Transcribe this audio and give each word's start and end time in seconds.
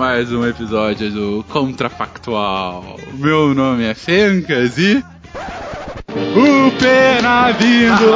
Mais 0.00 0.32
um 0.32 0.48
episódio 0.48 1.10
do 1.10 1.44
Contrafactual. 1.50 2.96
Meu 3.12 3.54
nome 3.54 3.84
é 3.84 3.92
Fencas 3.92 4.78
e. 4.78 5.04
O 6.08 6.70
Pena 6.78 7.52
vindo! 7.52 8.14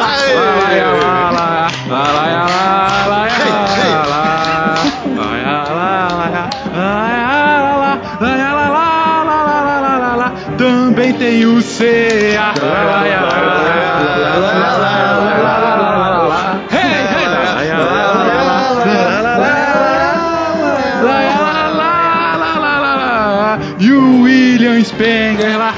Também 10.57 11.13
tem 11.13 11.45
o 11.45 11.63
CA. 11.63 13.54
William 24.85 24.89
Spenger 24.93 25.59
lá. 25.59 25.75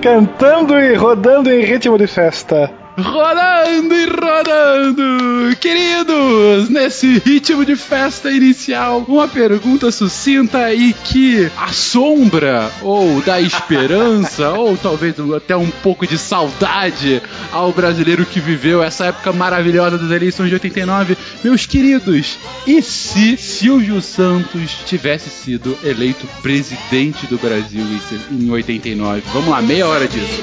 Cantando 0.00 0.78
e 0.80 0.94
rodando 0.94 1.50
em 1.50 1.64
ritmo 1.64 1.98
de 1.98 2.06
festa. 2.06 2.81
Rodando 2.98 3.94
e 3.94 4.04
rodando! 4.04 5.56
Queridos, 5.56 6.68
nesse 6.68 7.18
ritmo 7.24 7.64
de 7.64 7.74
festa 7.74 8.30
inicial, 8.30 9.02
uma 9.08 9.26
pergunta 9.26 9.90
sucinta 9.90 10.72
e 10.74 10.92
que 10.92 11.50
assombra, 11.56 12.70
ou 12.82 13.22
dá 13.22 13.40
esperança, 13.40 14.50
ou 14.52 14.76
talvez 14.76 15.14
até 15.34 15.56
um 15.56 15.70
pouco 15.70 16.06
de 16.06 16.18
saudade 16.18 17.22
ao 17.50 17.72
brasileiro 17.72 18.26
que 18.26 18.40
viveu 18.40 18.82
essa 18.82 19.06
época 19.06 19.32
maravilhosa 19.32 19.96
das 19.96 20.10
eleições 20.10 20.48
de 20.48 20.54
89. 20.54 21.16
Meus 21.42 21.64
queridos, 21.64 22.38
e 22.66 22.82
se 22.82 23.38
Silvio 23.38 24.02
Santos 24.02 24.70
tivesse 24.84 25.30
sido 25.30 25.78
eleito 25.82 26.26
presidente 26.42 27.26
do 27.26 27.38
Brasil 27.38 27.86
em 28.30 28.50
89? 28.50 29.22
Vamos 29.32 29.48
lá, 29.48 29.62
meia 29.62 29.86
hora 29.86 30.06
disso. 30.06 30.42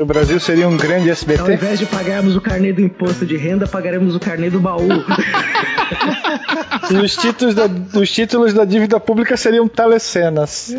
O 0.00 0.04
Brasil 0.04 0.38
seria 0.38 0.68
um 0.68 0.76
grande 0.76 1.08
Ao 1.08 1.12
SBT? 1.12 1.52
invés 1.52 1.78
de 1.78 1.86
pagarmos 1.86 2.36
o 2.36 2.40
carnê 2.40 2.72
do 2.72 2.80
imposto 2.80 3.26
de 3.26 3.36
renda, 3.36 3.66
pagaremos 3.66 4.14
o 4.14 4.20
carnê 4.20 4.48
do 4.48 4.60
baú. 4.60 4.88
E 6.90 6.94
os 7.02 7.16
títulos, 7.16 7.54
da, 7.54 7.66
os 7.98 8.10
títulos 8.10 8.54
da 8.54 8.64
dívida 8.64 9.00
pública 9.00 9.36
seriam 9.36 9.66
telecenas. 9.66 10.72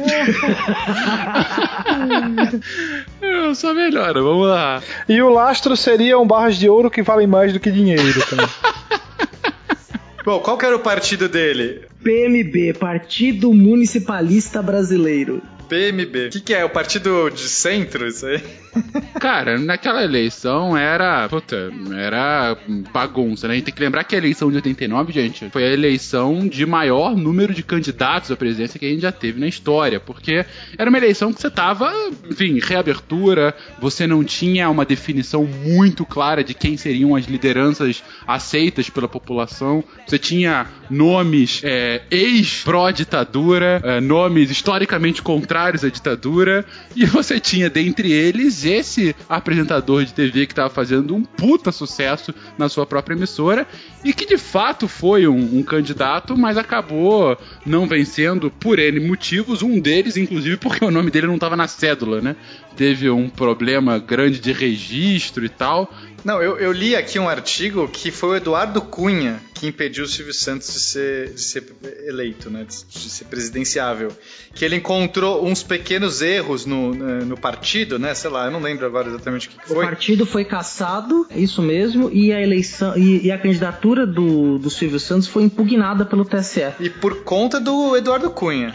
Eu 3.22 3.54
sou 3.56 3.74
melhor, 3.74 4.14
vamos 4.14 4.48
lá. 4.48 4.82
E 5.08 5.22
o 5.22 5.30
lastro 5.30 5.76
seriam 5.76 6.26
barras 6.26 6.56
de 6.58 6.70
ouro 6.70 6.90
que 6.90 7.02
valem 7.02 7.28
mais 7.28 7.52
do 7.52 7.60
que 7.60 7.72
dinheiro 7.72 8.26
também. 8.30 8.48
Bom, 10.24 10.40
qual 10.40 10.58
que 10.58 10.66
era 10.66 10.76
o 10.76 10.80
partido 10.80 11.28
dele? 11.28 11.82
PMB, 12.04 12.78
Partido 12.80 13.54
Municipalista 13.54 14.62
Brasileiro. 14.62 15.42
PMB. 15.68 16.28
O 16.28 16.30
que, 16.32 16.40
que 16.42 16.54
é? 16.54 16.66
O 16.66 16.70
partido 16.70 17.30
de 17.30 17.48
centro, 17.48 18.08
isso 18.08 18.26
aí? 18.26 18.42
Cara, 19.20 19.58
naquela 19.58 20.04
eleição 20.04 20.78
era. 20.78 21.28
Puta, 21.28 21.72
era 21.98 22.58
bagunça, 22.92 23.48
né? 23.48 23.54
A 23.54 23.58
gente 23.58 23.66
tem 23.66 23.74
que 23.74 23.82
lembrar 23.82 24.04
que 24.06 24.16
a 24.16 24.18
eleição 24.18 24.50
de 24.50 24.56
89, 24.56 25.12
gente, 25.12 25.50
foi 25.50 25.64
a 25.66 25.72
eleição 25.72 26.48
de 26.48 26.66
maior 26.66 27.16
número 27.16 27.54
de 27.54 27.62
candidatos 27.62 28.32
à 28.32 28.38
presidência 28.38 28.80
que 28.80 28.86
a 28.86 28.90
gente 28.90 29.02
já 29.02 29.12
teve 29.12 29.40
na 29.40 29.48
história. 29.48 30.00
Porque 30.00 30.46
era 30.78 30.90
uma 30.90 30.98
eleição 30.98 31.34
que 31.34 31.42
você 31.42 31.50
tava, 31.50 31.92
enfim, 32.30 32.60
reabertura, 32.62 33.54
você 33.80 34.08
não 34.08 34.24
tinha 34.24 34.70
uma 34.70 34.86
definição 34.86 35.44
muito 35.44 36.06
clara 36.06 36.44
de 36.44 36.54
quem 36.54 36.78
seriam 36.78 37.16
as 37.16 37.26
lideranças 37.26 38.02
aceitas 38.26 38.90
pela 38.90 39.08
população. 39.08 39.84
Você 40.08 40.18
tinha 40.18 40.68
nomes 40.90 41.62
é, 41.64 42.02
ex-pró-ditadura, 42.10 43.82
é, 43.84 44.00
nomes 44.00 44.50
historicamente 44.50 45.22
contrários 45.22 45.84
à 45.84 45.90
ditadura, 45.90 46.66
e 46.96 47.06
você 47.06 47.40
tinha 47.40 47.70
dentre 47.70 48.12
eles 48.12 48.64
esse 48.64 49.09
apresentador 49.28 50.06
de 50.06 50.14
TV 50.14 50.46
que 50.46 50.54
estava 50.54 50.70
fazendo 50.70 51.16
um 51.16 51.24
puta 51.24 51.72
sucesso 51.72 52.34
na 52.58 52.70
sua 52.70 52.86
própria 52.86 53.16
emissora 53.16 53.68
e 54.04 54.14
que 54.14 54.26
de 54.26 54.38
fato 54.38 54.88
foi 54.88 55.28
um, 55.28 55.60
um 55.60 55.64
candidato, 55.64 56.38
mas 56.38 56.58
acabou 56.58 57.38
não 57.66 57.88
vencendo 57.88 58.50
por 58.50 58.80
N 58.80 59.00
motivos, 59.00 59.62
um 59.62 59.80
deles, 59.80 60.18
inclusive, 60.18 60.58
porque 60.58 60.84
o 60.84 60.92
nome 60.92 61.12
dele 61.12 61.28
não 61.28 61.36
estava 61.36 61.56
na 61.56 61.68
cédula, 61.68 62.22
né? 62.22 62.36
Teve 62.76 63.10
um 63.10 63.30
problema 63.30 64.00
grande 64.00 64.40
de 64.40 64.52
registro 64.52 65.44
e 65.44 65.50
tal, 65.50 65.92
Não, 66.24 66.42
eu, 66.42 66.58
eu 66.58 66.72
li 66.72 66.96
aqui 66.96 67.20
um 67.20 67.28
artigo 67.28 67.88
que 67.88 68.12
foi 68.12 68.30
o 68.30 68.36
Eduardo 68.36 68.82
Cunha 68.82 69.42
que 69.60 69.68
impediu 69.68 70.06
o 70.06 70.08
Silvio 70.08 70.34
Santos 70.34 70.74
de 70.74 70.80
ser, 70.80 71.34
de 71.34 71.42
ser 71.42 71.64
eleito, 72.06 72.50
né? 72.50 72.64
De, 72.64 72.86
de 72.86 73.10
ser 73.10 73.26
presidenciável. 73.26 74.10
Que 74.54 74.64
ele 74.64 74.78
encontrou 74.78 75.46
uns 75.46 75.62
pequenos 75.62 76.22
erros 76.22 76.66
no, 76.66 76.94
no, 76.94 77.26
no 77.26 77.38
partido, 77.38 78.00
né? 78.00 78.16
Sei 78.16 78.30
lá, 78.30 78.46
eu 78.46 78.52
não 78.52 78.62
lembro 78.62 78.86
agora 78.86 79.10
exatamente 79.10 79.48
o 79.48 79.52
que, 79.52 79.58
que 79.58 79.72
O 79.72 79.76
foi. 79.76 79.86
partido 79.86 80.26
foi 80.26 80.46
cassado, 80.46 81.28
é 81.30 81.38
isso 81.38 81.62
mesmo, 81.62 82.10
e 82.12 82.32
a 82.32 82.42
eleição 82.42 82.98
e, 82.98 83.26
e 83.26 83.32
a 83.32 83.38
candidatura 83.38 84.08
do, 84.08 84.58
do 84.58 84.70
Silvio 84.70 85.00
Santos 85.00 85.28
foi 85.28 85.44
impugnada 85.44 86.06
pelo 86.06 86.24
TSE. 86.24 86.72
E 86.80 86.90
por 86.90 87.24
conta 87.24 87.60
do 87.60 87.98
Eduardo 87.98 88.30
Cunha. 88.30 88.74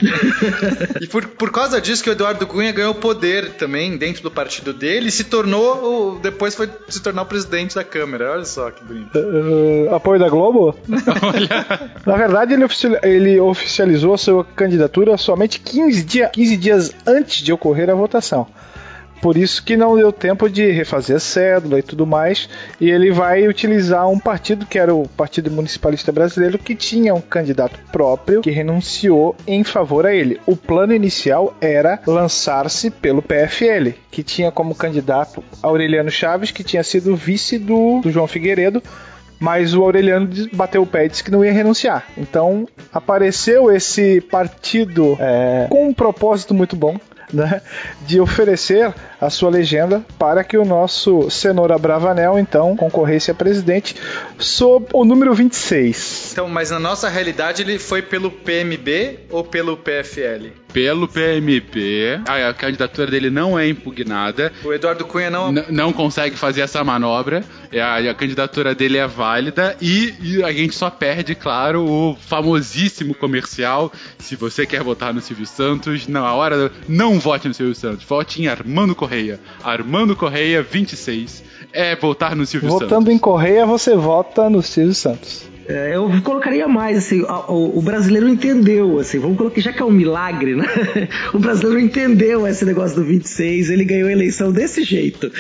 e 1.01 1.07
por, 1.07 1.27
por 1.29 1.51
causa 1.51 1.81
disso 1.81 2.05
que 2.05 2.11
o 2.11 2.13
Eduardo 2.13 2.47
Cunha 2.47 2.73
ganhou 2.73 2.95
poder 2.95 3.53
também 3.53 3.97
dentro 3.97 4.23
do 4.23 4.31
partido 4.31 4.75
dele 4.75 5.09
e 5.09 5.13
se 5.13 5.25
tornou, 5.25 6.17
o, 6.17 6.19
depois 6.19 6.55
foi 6.55 6.69
se 6.91 7.03
tornar 7.03 7.23
o 7.23 7.27
presidente 7.27 7.75
da 7.75 7.85
Câmara. 7.85 8.33
Olha 8.33 8.45
só 8.45 8.71
que 8.71 8.85
bonito. 8.85 9.19
Uh, 9.19 9.95
apoio 9.95 10.21
da 10.21 10.29
Globo? 10.29 10.74
Na 12.07 12.17
verdade, 12.17 12.55
ele, 12.55 12.65
ele 13.03 13.41
oficializou 13.41 14.15
a 14.15 14.19
sua 14.19 14.45
candidatura 14.45 15.17
somente 15.17 15.61
15, 15.61 16.05
dia- 16.05 16.29
15 16.29 16.57
dias 16.57 16.93
antes 17.07 17.43
de 17.43 17.53
ocorrer 17.53 17.91
a 17.91 17.95
votação. 17.95 18.47
Por 19.23 19.39
isso 19.39 19.65
que 19.65 19.75
não 19.75 19.97
deu 19.97 20.13
tempo 20.13 20.51
de 20.51 20.71
refazer 20.71 21.17
a 21.17 21.21
cédula 21.21 21.79
e 21.79 21.83
tudo 21.83 22.07
mais. 22.07 22.47
E 22.79 22.91
ele 22.91 23.11
vai 23.11 23.49
utilizar 23.49 24.07
um 24.07 24.19
partido 24.19 24.67
que 24.67 24.79
era 24.79 24.95
o 24.95 25.09
Partido 25.09 25.51
Municipalista 25.51 26.13
Brasileiro, 26.13 26.59
que 26.59 26.75
tinha 26.75 27.15
um 27.15 27.23
candidato 27.23 27.79
próprio 27.91 28.43
que 28.43 28.51
renunciou 28.51 29.35
em 29.47 29.65
favor 29.65 30.05
a 30.05 30.15
ele. 30.15 30.39
O 30.45 30.55
plano 30.55 30.93
inicial 30.93 31.57
era 31.59 31.99
lançar-se 32.07 32.91
pelo 32.91 33.23
PFL, 33.23 33.93
que 34.11 34.23
tinha 34.23 34.53
como 34.53 34.75
candidato 34.75 35.43
Aureliano 35.63 36.11
Chaves, 36.11 36.51
que 36.51 36.63
tinha 36.63 36.83
sido 36.83 37.17
vice 37.17 37.59
do, 37.59 38.01
do 38.03 38.11
João 38.11 38.27
Figueiredo. 38.27 38.83
Mas 39.39 39.75
o 39.75 39.83
Aureliano 39.83 40.29
bateu 40.53 40.83
o 40.83 40.87
pé 40.87 41.07
e 41.07 41.09
disse 41.09 41.25
que 41.25 41.31
não 41.31 41.45
ia 41.45 41.53
renunciar. 41.53 42.07
Então 42.17 42.67
apareceu 42.93 43.71
esse 43.71 44.21
partido 44.21 45.17
é, 45.21 45.67
com 45.69 45.89
um 45.89 45.95
propósito 45.95 46.55
muito 46.55 46.77
bom. 46.77 46.97
Né, 47.33 47.63
de 48.07 48.21
oferecer 48.21 48.95
a 49.25 49.31
sua 49.31 49.51
legenda 49.51 50.05
para 50.19 50.45
que 50.45 50.57
o 50.57 50.65
nosso 50.65 51.31
Cenoura 51.31 51.79
Bravanel 51.79 52.39
então 52.39 52.77
concorresse 52.77 53.31
a 53.31 53.35
presidente 53.35 53.95
sob 54.39 54.87
o 54.93 55.05
número 55.05 55.35
26. 55.35 56.31
Então, 56.33 56.49
mas 56.49 56.71
na 56.71 56.79
nossa 56.79 57.09
realidade 57.09 57.63
ele 57.63 57.79
foi 57.79 58.03
pelo 58.03 58.31
PMB 58.31 59.21
ou 59.31 59.45
pelo 59.45 59.77
PFL? 59.77 60.49
Pelo 60.73 61.07
PMB, 61.07 62.23
a, 62.29 62.49
a 62.49 62.55
candidatura 62.55 63.09
dele 63.09 63.31
não 63.31 63.57
é 63.57 63.69
impugnada. 63.69 64.53
O 64.65 64.73
Eduardo 64.73 65.05
Cunha 65.05 65.31
não. 65.31 65.53
N- 65.53 65.65
não 65.71 65.93
consegue 65.93 66.37
fazer 66.37 66.63
essa 66.63 66.83
manobra. 66.83 67.45
É, 67.71 67.81
A, 67.81 67.99
a 68.11 68.15
candidatura 68.15 68.75
dele 68.75 68.99
é 68.99 69.07
válida 69.07 69.77
e, 69.81 70.13
e 70.21 70.43
a 70.43 70.53
gente 70.53 70.75
só 70.75 70.91
perde, 70.91 71.37
claro, 71.37 71.85
o 71.85 72.17
famosíssimo 72.27 73.15
comercial. 73.15 73.93
Se 74.19 74.35
você 74.35 74.67
quer 74.67 74.83
votar 74.83 75.15
no 75.15 75.21
Silvio 75.21 75.47
Santos, 75.47 76.09
na 76.09 76.33
hora 76.35 76.73
não 76.89 77.21
vote 77.21 77.47
no 77.47 77.55
Silvio 77.55 77.75
Santos, 77.77 78.05
vote 78.05 78.43
em 78.43 78.49
Armando 78.49 78.97
Correia. 78.97 79.14
Armando 79.63 80.17
Correia 80.17 80.63
26 80.63 81.45
é 81.73 81.97
votar 81.97 82.37
no 82.37 82.47
Silvio 82.47 82.71
Votando 82.71 82.91
Santos. 82.91 83.15
em 83.15 83.19
Correia, 83.19 83.67
você 83.67 83.97
vota 83.97 84.49
no 84.49 84.63
Silvio 84.63 84.95
Santos. 84.95 85.54
É, 85.67 85.93
eu 85.97 86.11
colocaria 86.23 86.69
mais, 86.69 86.99
assim, 86.99 87.25
a- 87.27 87.51
o, 87.51 87.79
o 87.79 87.83
brasileiro 87.83 88.29
entendeu, 88.29 88.99
assim, 88.99 89.19
vamos 89.19 89.37
colocar, 89.39 89.61
já 89.61 89.73
que 89.73 89.81
é 89.81 89.85
um 89.85 89.91
milagre, 89.91 90.55
né? 90.55 90.67
O 91.33 91.39
brasileiro 91.39 91.81
entendeu 91.81 92.47
esse 92.47 92.65
negócio 92.65 92.97
do 92.97 93.05
26, 93.05 93.71
ele 93.71 93.85
ganhou 93.85 94.09
a 94.09 94.13
eleição 94.13 94.53
desse 94.53 94.83
jeito, 94.85 95.31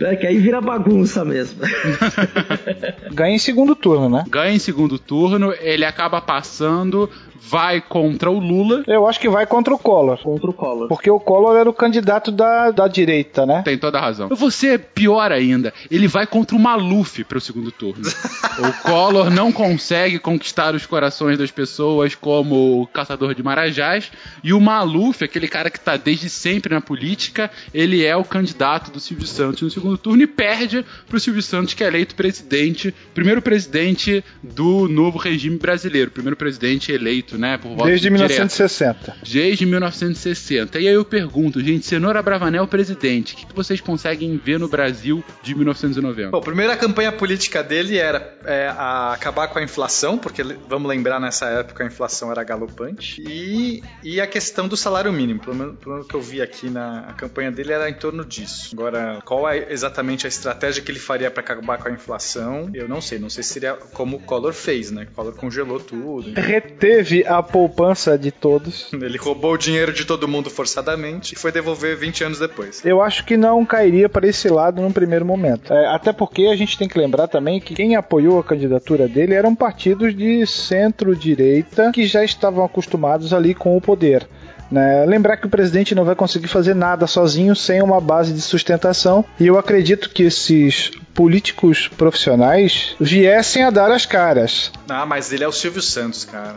né? 0.00 0.16
Que 0.16 0.26
aí 0.26 0.38
vira 0.38 0.60
bagunça 0.60 1.24
mesmo. 1.24 1.58
Ganha 3.12 3.34
em 3.34 3.38
segundo 3.38 3.74
turno, 3.74 4.08
né? 4.08 4.24
Ganha 4.28 4.52
em 4.54 4.58
segundo 4.58 4.98
turno, 4.98 5.52
ele 5.60 5.84
acaba 5.84 6.20
passando, 6.20 7.08
vai 7.40 7.80
contra 7.80 8.30
o 8.30 8.38
Lula. 8.38 8.82
Eu 8.86 9.06
acho 9.06 9.20
que 9.20 9.28
vai 9.28 9.46
contra 9.46 9.74
o 9.74 9.78
Collor. 9.78 10.18
Contra 10.18 10.50
o 10.50 10.52
Collor. 10.52 10.88
Porque 10.88 11.10
o 11.10 11.20
Collor 11.20 11.56
era 11.56 11.68
o 11.68 11.72
candidato 11.74 12.30
da, 12.32 12.70
da 12.70 12.88
direita, 12.88 13.44
né? 13.46 13.62
Tem 13.64 13.76
toda 13.78 13.98
a 13.98 14.00
razão. 14.00 14.28
Eu 14.30 14.36
vou 14.36 14.50
ser 14.50 14.78
pior 14.94 15.30
ainda. 15.30 15.72
Ele 15.90 16.08
vai 16.08 16.26
contra 16.26 16.56
o 16.56 16.60
Maluf 16.60 17.22
pro 17.24 17.40
segundo 17.40 17.70
turno. 17.70 18.02
o 18.58 18.82
Collor 18.82 19.30
não 19.30 19.52
consegue 19.52 19.63
conquistar 20.20 20.74
os 20.74 20.86
corações 20.86 21.38
das 21.38 21.50
pessoas 21.50 22.14
como 22.14 22.82
o 22.82 22.86
caçador 22.86 23.34
de 23.34 23.42
marajás. 23.42 24.10
E 24.42 24.52
o 24.52 24.60
Maluf, 24.60 25.22
aquele 25.22 25.48
cara 25.48 25.70
que 25.70 25.80
tá 25.80 25.96
desde 25.96 26.28
sempre 26.28 26.74
na 26.74 26.80
política, 26.80 27.50
ele 27.72 28.04
é 28.04 28.16
o 28.16 28.24
candidato 28.24 28.90
do 28.90 29.00
Silvio 29.00 29.26
Santos 29.26 29.62
no 29.62 29.70
segundo 29.70 29.96
turno 29.96 30.22
e 30.22 30.26
perde 30.26 30.84
pro 31.08 31.20
Silvio 31.20 31.42
Santos, 31.42 31.74
que 31.74 31.82
é 31.82 31.86
eleito 31.86 32.14
presidente, 32.14 32.94
primeiro 33.14 33.40
presidente 33.40 34.24
do 34.42 34.88
novo 34.88 35.18
regime 35.18 35.56
brasileiro. 35.56 36.10
Primeiro 36.10 36.36
presidente 36.36 36.92
eleito, 36.92 37.38
né? 37.38 37.56
Por 37.58 37.70
voto 37.70 37.86
Desde 37.86 38.08
direto. 38.08 38.30
1960. 38.30 39.16
Desde 39.22 39.66
1960. 39.66 40.80
E 40.80 40.88
aí 40.88 40.94
eu 40.94 41.04
pergunto, 41.04 41.60
gente, 41.60 41.86
Cenoura 41.86 42.22
Bravanel 42.22 42.66
presidente, 42.66 43.34
o 43.34 43.36
que, 43.36 43.46
que 43.46 43.54
vocês 43.54 43.80
conseguem 43.80 44.36
ver 44.36 44.58
no 44.58 44.68
Brasil 44.68 45.24
de 45.42 45.54
1990? 45.54 46.30
Bom, 46.30 46.40
primeiro 46.40 46.72
a 46.72 46.76
campanha 46.76 47.12
política 47.12 47.62
dele 47.62 47.96
era 47.96 48.36
é, 48.44 48.68
acabar 49.12 49.48
com 49.48 49.53
a 49.60 49.62
inflação, 49.62 50.18
porque 50.18 50.42
vamos 50.42 50.88
lembrar 50.88 51.20
nessa 51.20 51.46
época 51.46 51.84
a 51.84 51.86
inflação 51.86 52.30
era 52.30 52.42
galopante, 52.42 53.22
e, 53.26 53.82
e 54.02 54.20
a 54.20 54.26
questão 54.26 54.68
do 54.68 54.76
salário 54.76 55.12
mínimo. 55.12 55.40
Pelo 55.40 55.56
menos, 55.56 55.78
pelo 55.78 55.92
menos 55.92 56.08
que 56.08 56.14
eu 56.14 56.20
vi 56.20 56.40
aqui 56.40 56.68
na 56.68 57.14
campanha 57.16 57.50
dele 57.50 57.72
era 57.72 57.88
em 57.88 57.94
torno 57.94 58.24
disso. 58.24 58.70
Agora, 58.72 59.20
qual 59.24 59.48
é 59.48 59.72
exatamente 59.72 60.26
a 60.26 60.28
estratégia 60.28 60.82
que 60.82 60.90
ele 60.90 60.98
faria 60.98 61.30
para 61.30 61.42
acabar 61.42 61.78
com 61.78 61.88
a 61.88 61.92
inflação? 61.92 62.70
Eu 62.74 62.88
não 62.88 63.00
sei. 63.00 63.18
Não 63.18 63.30
sei 63.30 63.42
se 63.42 63.52
seria 63.52 63.74
como 63.74 64.16
o 64.16 64.20
Collor 64.20 64.52
fez, 64.52 64.90
né? 64.90 65.06
O 65.10 65.14
Collor 65.14 65.34
congelou 65.34 65.80
tudo. 65.80 66.32
Reteve 66.34 67.24
a 67.26 67.42
poupança 67.42 68.18
de 68.18 68.30
todos. 68.30 68.92
Ele 68.92 69.18
roubou 69.18 69.54
o 69.54 69.58
dinheiro 69.58 69.92
de 69.92 70.04
todo 70.04 70.28
mundo 70.28 70.50
forçadamente 70.50 71.34
e 71.34 71.38
foi 71.38 71.52
devolver 71.52 71.96
20 71.96 72.24
anos 72.24 72.38
depois. 72.38 72.84
Eu 72.84 73.02
acho 73.02 73.24
que 73.24 73.36
não 73.36 73.64
cairia 73.64 74.08
para 74.08 74.26
esse 74.26 74.48
lado 74.48 74.80
num 74.80 74.92
primeiro 74.92 75.24
momento. 75.24 75.72
É, 75.72 75.86
até 75.86 76.12
porque 76.12 76.46
a 76.46 76.56
gente 76.56 76.78
tem 76.78 76.88
que 76.88 76.98
lembrar 76.98 77.28
também 77.28 77.60
que 77.60 77.74
quem 77.74 77.96
apoiou 77.96 78.38
a 78.38 78.44
candidatura 78.44 79.08
dele 79.08 79.34
eram 79.44 79.54
partidos 79.54 80.16
de 80.16 80.46
centro-direita 80.46 81.92
que 81.92 82.06
já 82.06 82.24
estavam 82.24 82.64
acostumados 82.64 83.34
ali 83.34 83.54
com 83.54 83.76
o 83.76 83.80
poder. 83.80 84.26
Né? 84.74 85.04
Lembrar 85.06 85.36
que 85.36 85.46
o 85.46 85.50
presidente 85.50 85.94
não 85.94 86.04
vai 86.04 86.14
conseguir 86.14 86.48
fazer 86.48 86.74
nada 86.74 87.06
sozinho 87.06 87.54
sem 87.54 87.80
uma 87.80 88.00
base 88.00 88.32
de 88.32 88.40
sustentação, 88.40 89.24
e 89.38 89.46
eu 89.46 89.56
acredito 89.58 90.10
que 90.10 90.24
esses 90.24 90.90
políticos 91.14 91.86
profissionais 91.96 92.96
viessem 93.00 93.62
a 93.62 93.70
dar 93.70 93.92
as 93.92 94.04
caras. 94.04 94.72
Ah, 94.88 95.06
mas 95.06 95.32
ele 95.32 95.44
é 95.44 95.48
o 95.48 95.52
Silvio 95.52 95.80
Santos, 95.80 96.24
cara. 96.24 96.56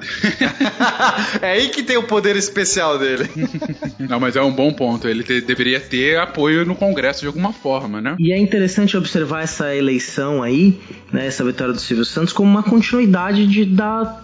é 1.42 1.52
aí 1.52 1.70
que 1.70 1.84
tem 1.84 1.96
o 1.96 2.04
poder 2.04 2.36
especial 2.36 2.98
dele. 2.98 3.30
Não, 4.00 4.20
mas 4.20 4.36
é 4.36 4.42
um 4.42 4.52
bom 4.52 4.74
ponto. 4.74 5.08
Ele 5.08 5.24
te- 5.24 5.42
deveria 5.42 5.80
ter 5.80 6.18
apoio 6.18 6.66
no 6.66 6.74
Congresso 6.76 7.22
de 7.22 7.28
alguma 7.28 7.54
forma, 7.54 8.02
né? 8.02 8.16
E 8.18 8.34
é 8.34 8.38
interessante 8.40 8.98
observar 8.98 9.44
essa 9.44 9.76
eleição 9.76 10.42
aí, 10.42 10.80
né, 11.14 11.28
essa 11.28 11.44
vitória 11.44 11.74
do 11.74 11.80
Silvio 11.80 12.04
Santos, 12.06 12.34
como 12.34 12.50
uma 12.50 12.64
continuidade 12.64 13.46
de, 13.46 13.64
da, 13.64 14.22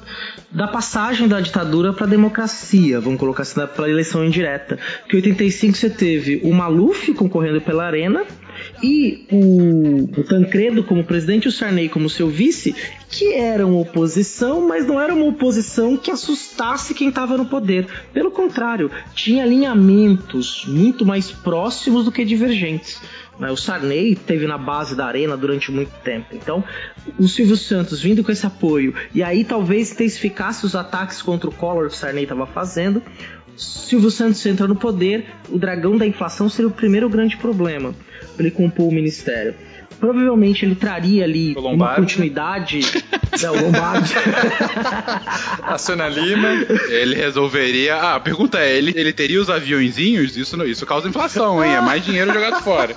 da 0.53 0.67
passagem 0.67 1.27
da 1.27 1.41
ditadura 1.41 1.91
para 1.91 2.05
a 2.05 2.09
democracia, 2.09 2.99
vamos 2.99 3.19
colocar 3.19 3.41
assim, 3.41 3.59
para 3.75 3.89
eleição 3.89 4.23
indireta. 4.23 4.77
Que 5.09 5.15
em 5.15 5.19
85 5.19 5.77
você 5.77 5.89
teve 5.89 6.41
o 6.43 6.53
Maluf 6.53 7.13
concorrendo 7.13 7.59
pela 7.59 7.85
Arena 7.85 8.23
e 8.81 9.25
o, 9.31 10.19
o 10.19 10.23
Tancredo 10.23 10.83
como 10.83 11.03
presidente 11.03 11.45
e 11.45 11.47
o 11.47 11.51
Sarney 11.51 11.89
como 11.89 12.09
seu 12.09 12.29
vice, 12.29 12.75
que 13.09 13.33
eram 13.33 13.79
oposição, 13.79 14.67
mas 14.67 14.85
não 14.85 14.99
era 14.99 15.13
uma 15.13 15.25
oposição 15.25 15.97
que 15.97 16.11
assustasse 16.11 16.93
quem 16.93 17.09
estava 17.09 17.37
no 17.37 17.45
poder. 17.45 17.87
Pelo 18.13 18.31
contrário, 18.31 18.91
tinha 19.15 19.43
alinhamentos 19.43 20.65
muito 20.67 21.05
mais 21.05 21.31
próximos 21.31 22.05
do 22.05 22.11
que 22.11 22.23
divergentes. 22.23 23.01
Né? 23.39 23.51
O 23.51 23.57
Sarney 23.57 24.15
teve 24.15 24.47
na 24.47 24.57
base 24.57 24.95
da 24.95 25.05
arena 25.05 25.35
durante 25.35 25.71
muito 25.71 25.91
tempo. 26.03 26.27
Então, 26.33 26.63
o 27.17 27.27
Silvio 27.27 27.57
Santos 27.57 28.01
vindo 28.01 28.23
com 28.23 28.31
esse 28.31 28.45
apoio, 28.45 28.93
e 29.13 29.23
aí 29.23 29.43
talvez 29.43 29.91
intensificasse 29.91 30.65
os 30.65 30.75
ataques 30.75 31.21
contra 31.21 31.49
o 31.49 31.53
Collor 31.53 31.87
que 31.87 31.95
o 31.95 31.97
Sarney 31.97 32.23
estava 32.23 32.45
fazendo. 32.45 33.01
Silvio 33.55 34.09
Santos 34.09 34.43
entra 34.45 34.67
no 34.67 34.75
poder, 34.75 35.27
o 35.49 35.59
dragão 35.59 35.97
da 35.97 36.07
inflação 36.07 36.49
seria 36.49 36.67
o 36.67 36.71
primeiro 36.71 37.07
grande 37.07 37.37
problema 37.37 37.93
para 38.35 38.45
ele 38.45 38.51
compor 38.51 38.87
o 38.87 38.91
ministério. 38.91 39.53
Provavelmente 39.99 40.65
ele 40.65 40.75
traria 40.75 41.23
ali 41.23 41.55
uma 41.57 41.95
continuidade. 41.95 42.81
O 43.33 43.61
Lombardi. 43.61 44.13
A 45.63 45.77
Sônia 45.79 46.07
Lima. 46.07 46.47
Ele 46.89 47.15
resolveria. 47.15 47.95
Ah, 47.95 48.15
a 48.15 48.19
pergunta 48.19 48.59
é: 48.59 48.75
ele, 48.77 48.93
ele 48.95 49.11
teria 49.11 49.41
os 49.41 49.49
aviãozinhos? 49.49 50.37
Isso, 50.37 50.55
não- 50.55 50.65
isso 50.65 50.85
causa 50.85 51.09
inflação, 51.09 51.63
hein? 51.63 51.73
É 51.73 51.81
mais 51.81 52.05
dinheiro 52.05 52.31
jogado 52.31 52.61
fora. 52.63 52.95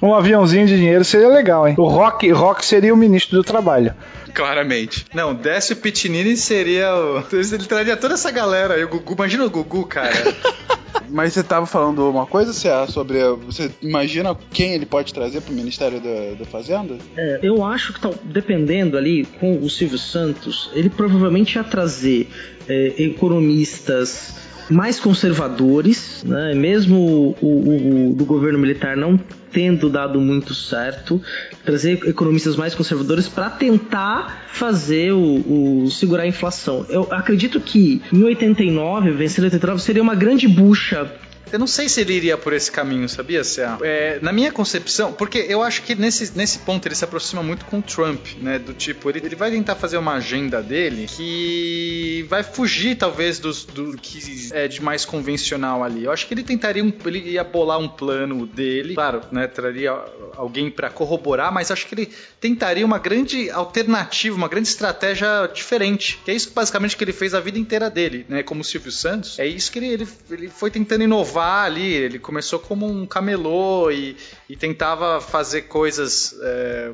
Um 0.00 0.14
aviãozinho 0.14 0.66
de 0.66 0.76
dinheiro 0.76 1.04
seria 1.04 1.28
legal, 1.28 1.68
hein? 1.68 1.74
O 1.78 1.86
Rock, 1.88 2.30
Rock 2.30 2.64
seria 2.64 2.92
o 2.92 2.96
ministro 2.96 3.36
do 3.36 3.44
trabalho. 3.44 3.94
Claramente. 4.34 5.06
Não, 5.14 5.34
Décio 5.34 5.76
Pitinini 5.76 6.36
seria 6.36 6.94
o. 6.94 7.24
Ele 7.32 7.66
traria 7.66 7.96
toda 7.96 8.14
essa 8.14 8.30
galera 8.30 8.74
aí, 8.74 8.84
o 8.84 8.88
Gugu 8.88 9.14
Imagina 9.14 9.44
o 9.44 9.50
Gugu, 9.50 9.84
cara. 9.86 10.12
Mas 11.08 11.34
você 11.34 11.42
tava 11.42 11.66
falando 11.66 12.08
uma 12.08 12.26
coisa, 12.26 12.52
Cia, 12.52 12.86
sobre. 12.86 13.18
Você 13.46 13.70
imagina 13.82 14.34
quem 14.50 14.72
ele 14.72 14.86
pode 14.86 15.12
trazer 15.12 15.42
pro 15.42 15.52
Ministério 15.52 16.00
da, 16.00 16.38
da 16.38 16.44
Fazenda? 16.46 16.96
É, 17.14 17.40
eu 17.42 17.62
acho 17.62 17.92
que 17.92 18.00
tá, 18.00 18.10
dependendo 18.24 18.96
ali 18.96 19.26
com 19.38 19.58
o 19.58 19.68
Silvio 19.68 19.98
Santos, 19.98 20.70
ele 20.72 20.88
provavelmente 20.88 21.56
ia 21.56 21.64
trazer 21.64 22.30
é, 22.66 22.94
economistas 22.96 24.36
mais 24.70 24.98
conservadores, 25.00 26.22
né? 26.24 26.54
mesmo 26.54 27.36
o, 27.40 27.46
o, 27.46 28.10
o 28.10 28.14
do 28.14 28.24
governo 28.24 28.58
militar 28.58 28.96
não 28.96 29.18
tendo 29.52 29.90
dado 29.90 30.20
muito 30.20 30.54
certo, 30.54 31.20
trazer 31.64 32.00
economistas 32.06 32.56
mais 32.56 32.74
conservadores 32.74 33.28
para 33.28 33.50
tentar 33.50 34.46
fazer 34.52 35.12
o, 35.12 35.84
o, 35.84 35.90
segurar 35.90 36.22
a 36.22 36.26
inflação. 36.26 36.86
Eu 36.88 37.06
acredito 37.10 37.60
que 37.60 38.00
em 38.12 38.22
89, 38.22 39.10
vencer 39.10 39.42
em 39.42 39.46
89 39.46 39.82
seria 39.82 40.02
uma 40.02 40.14
grande 40.14 40.48
bucha 40.48 41.10
eu 41.50 41.58
não 41.58 41.66
sei 41.66 41.88
se 41.88 42.00
ele 42.00 42.14
iria 42.14 42.38
por 42.38 42.52
esse 42.52 42.72
caminho, 42.72 43.08
sabia, 43.08 43.44
Cé? 43.44 43.68
É, 43.82 44.18
na 44.22 44.32
minha 44.32 44.50
concepção, 44.50 45.12
porque 45.12 45.38
eu 45.48 45.62
acho 45.62 45.82
que 45.82 45.94
nesse, 45.94 46.36
nesse 46.36 46.60
ponto 46.60 46.86
ele 46.88 46.94
se 46.94 47.04
aproxima 47.04 47.42
muito 47.42 47.66
com 47.66 47.78
o 47.78 47.82
Trump, 47.82 48.26
né? 48.40 48.58
Do 48.58 48.72
tipo, 48.72 49.10
ele, 49.10 49.20
ele 49.24 49.36
vai 49.36 49.50
tentar 49.50 49.74
fazer 49.74 49.98
uma 49.98 50.14
agenda 50.14 50.62
dele 50.62 51.06
que 51.06 52.24
vai 52.28 52.42
fugir, 52.42 52.96
talvez, 52.96 53.38
dos, 53.38 53.64
do 53.64 53.96
que 53.98 54.48
é 54.52 54.66
de 54.66 54.82
mais 54.82 55.04
convencional 55.04 55.84
ali. 55.84 56.04
Eu 56.04 56.12
acho 56.12 56.26
que 56.26 56.32
ele 56.32 56.42
tentaria, 56.42 56.82
um, 56.82 56.92
ele 57.04 57.18
ia 57.32 57.44
bolar 57.44 57.78
um 57.78 57.88
plano 57.88 58.46
dele, 58.46 58.94
claro, 58.94 59.20
né? 59.30 59.46
Traria 59.46 59.92
alguém 60.36 60.70
para 60.70 60.88
corroborar, 60.88 61.52
mas 61.52 61.70
acho 61.70 61.86
que 61.86 61.94
ele 61.94 62.10
tentaria 62.40 62.84
uma 62.84 62.98
grande 62.98 63.50
alternativa, 63.50 64.34
uma 64.34 64.48
grande 64.48 64.68
estratégia 64.68 65.46
diferente. 65.52 66.18
Que 66.24 66.30
é 66.30 66.34
isso 66.34 66.50
basicamente 66.54 66.96
que 66.96 67.04
ele 67.04 67.12
fez 67.12 67.34
a 67.34 67.40
vida 67.40 67.58
inteira 67.58 67.90
dele, 67.90 68.24
né? 68.26 68.42
Como 68.42 68.62
o 68.62 68.64
Silvio 68.64 68.90
Santos. 68.90 69.38
É 69.38 69.46
isso 69.46 69.70
que 69.70 69.78
ele, 69.78 69.88
ele, 69.88 70.08
ele 70.30 70.48
foi 70.48 70.70
tentando 70.70 71.04
inovar 71.04 71.41
ali. 71.42 71.92
Ele 71.92 72.18
começou 72.18 72.58
como 72.58 72.86
um 72.86 73.06
camelô 73.06 73.90
e, 73.90 74.16
e 74.48 74.56
tentava 74.56 75.20
fazer 75.20 75.62
coisas 75.62 76.34
é, 76.42 76.92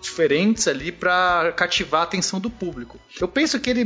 diferentes 0.00 0.68
ali 0.68 0.92
para 0.92 1.52
cativar 1.56 2.02
a 2.02 2.04
atenção 2.04 2.40
do 2.40 2.50
público. 2.50 2.98
Eu 3.20 3.28
penso 3.28 3.58
que 3.60 3.70
ele 3.70 3.84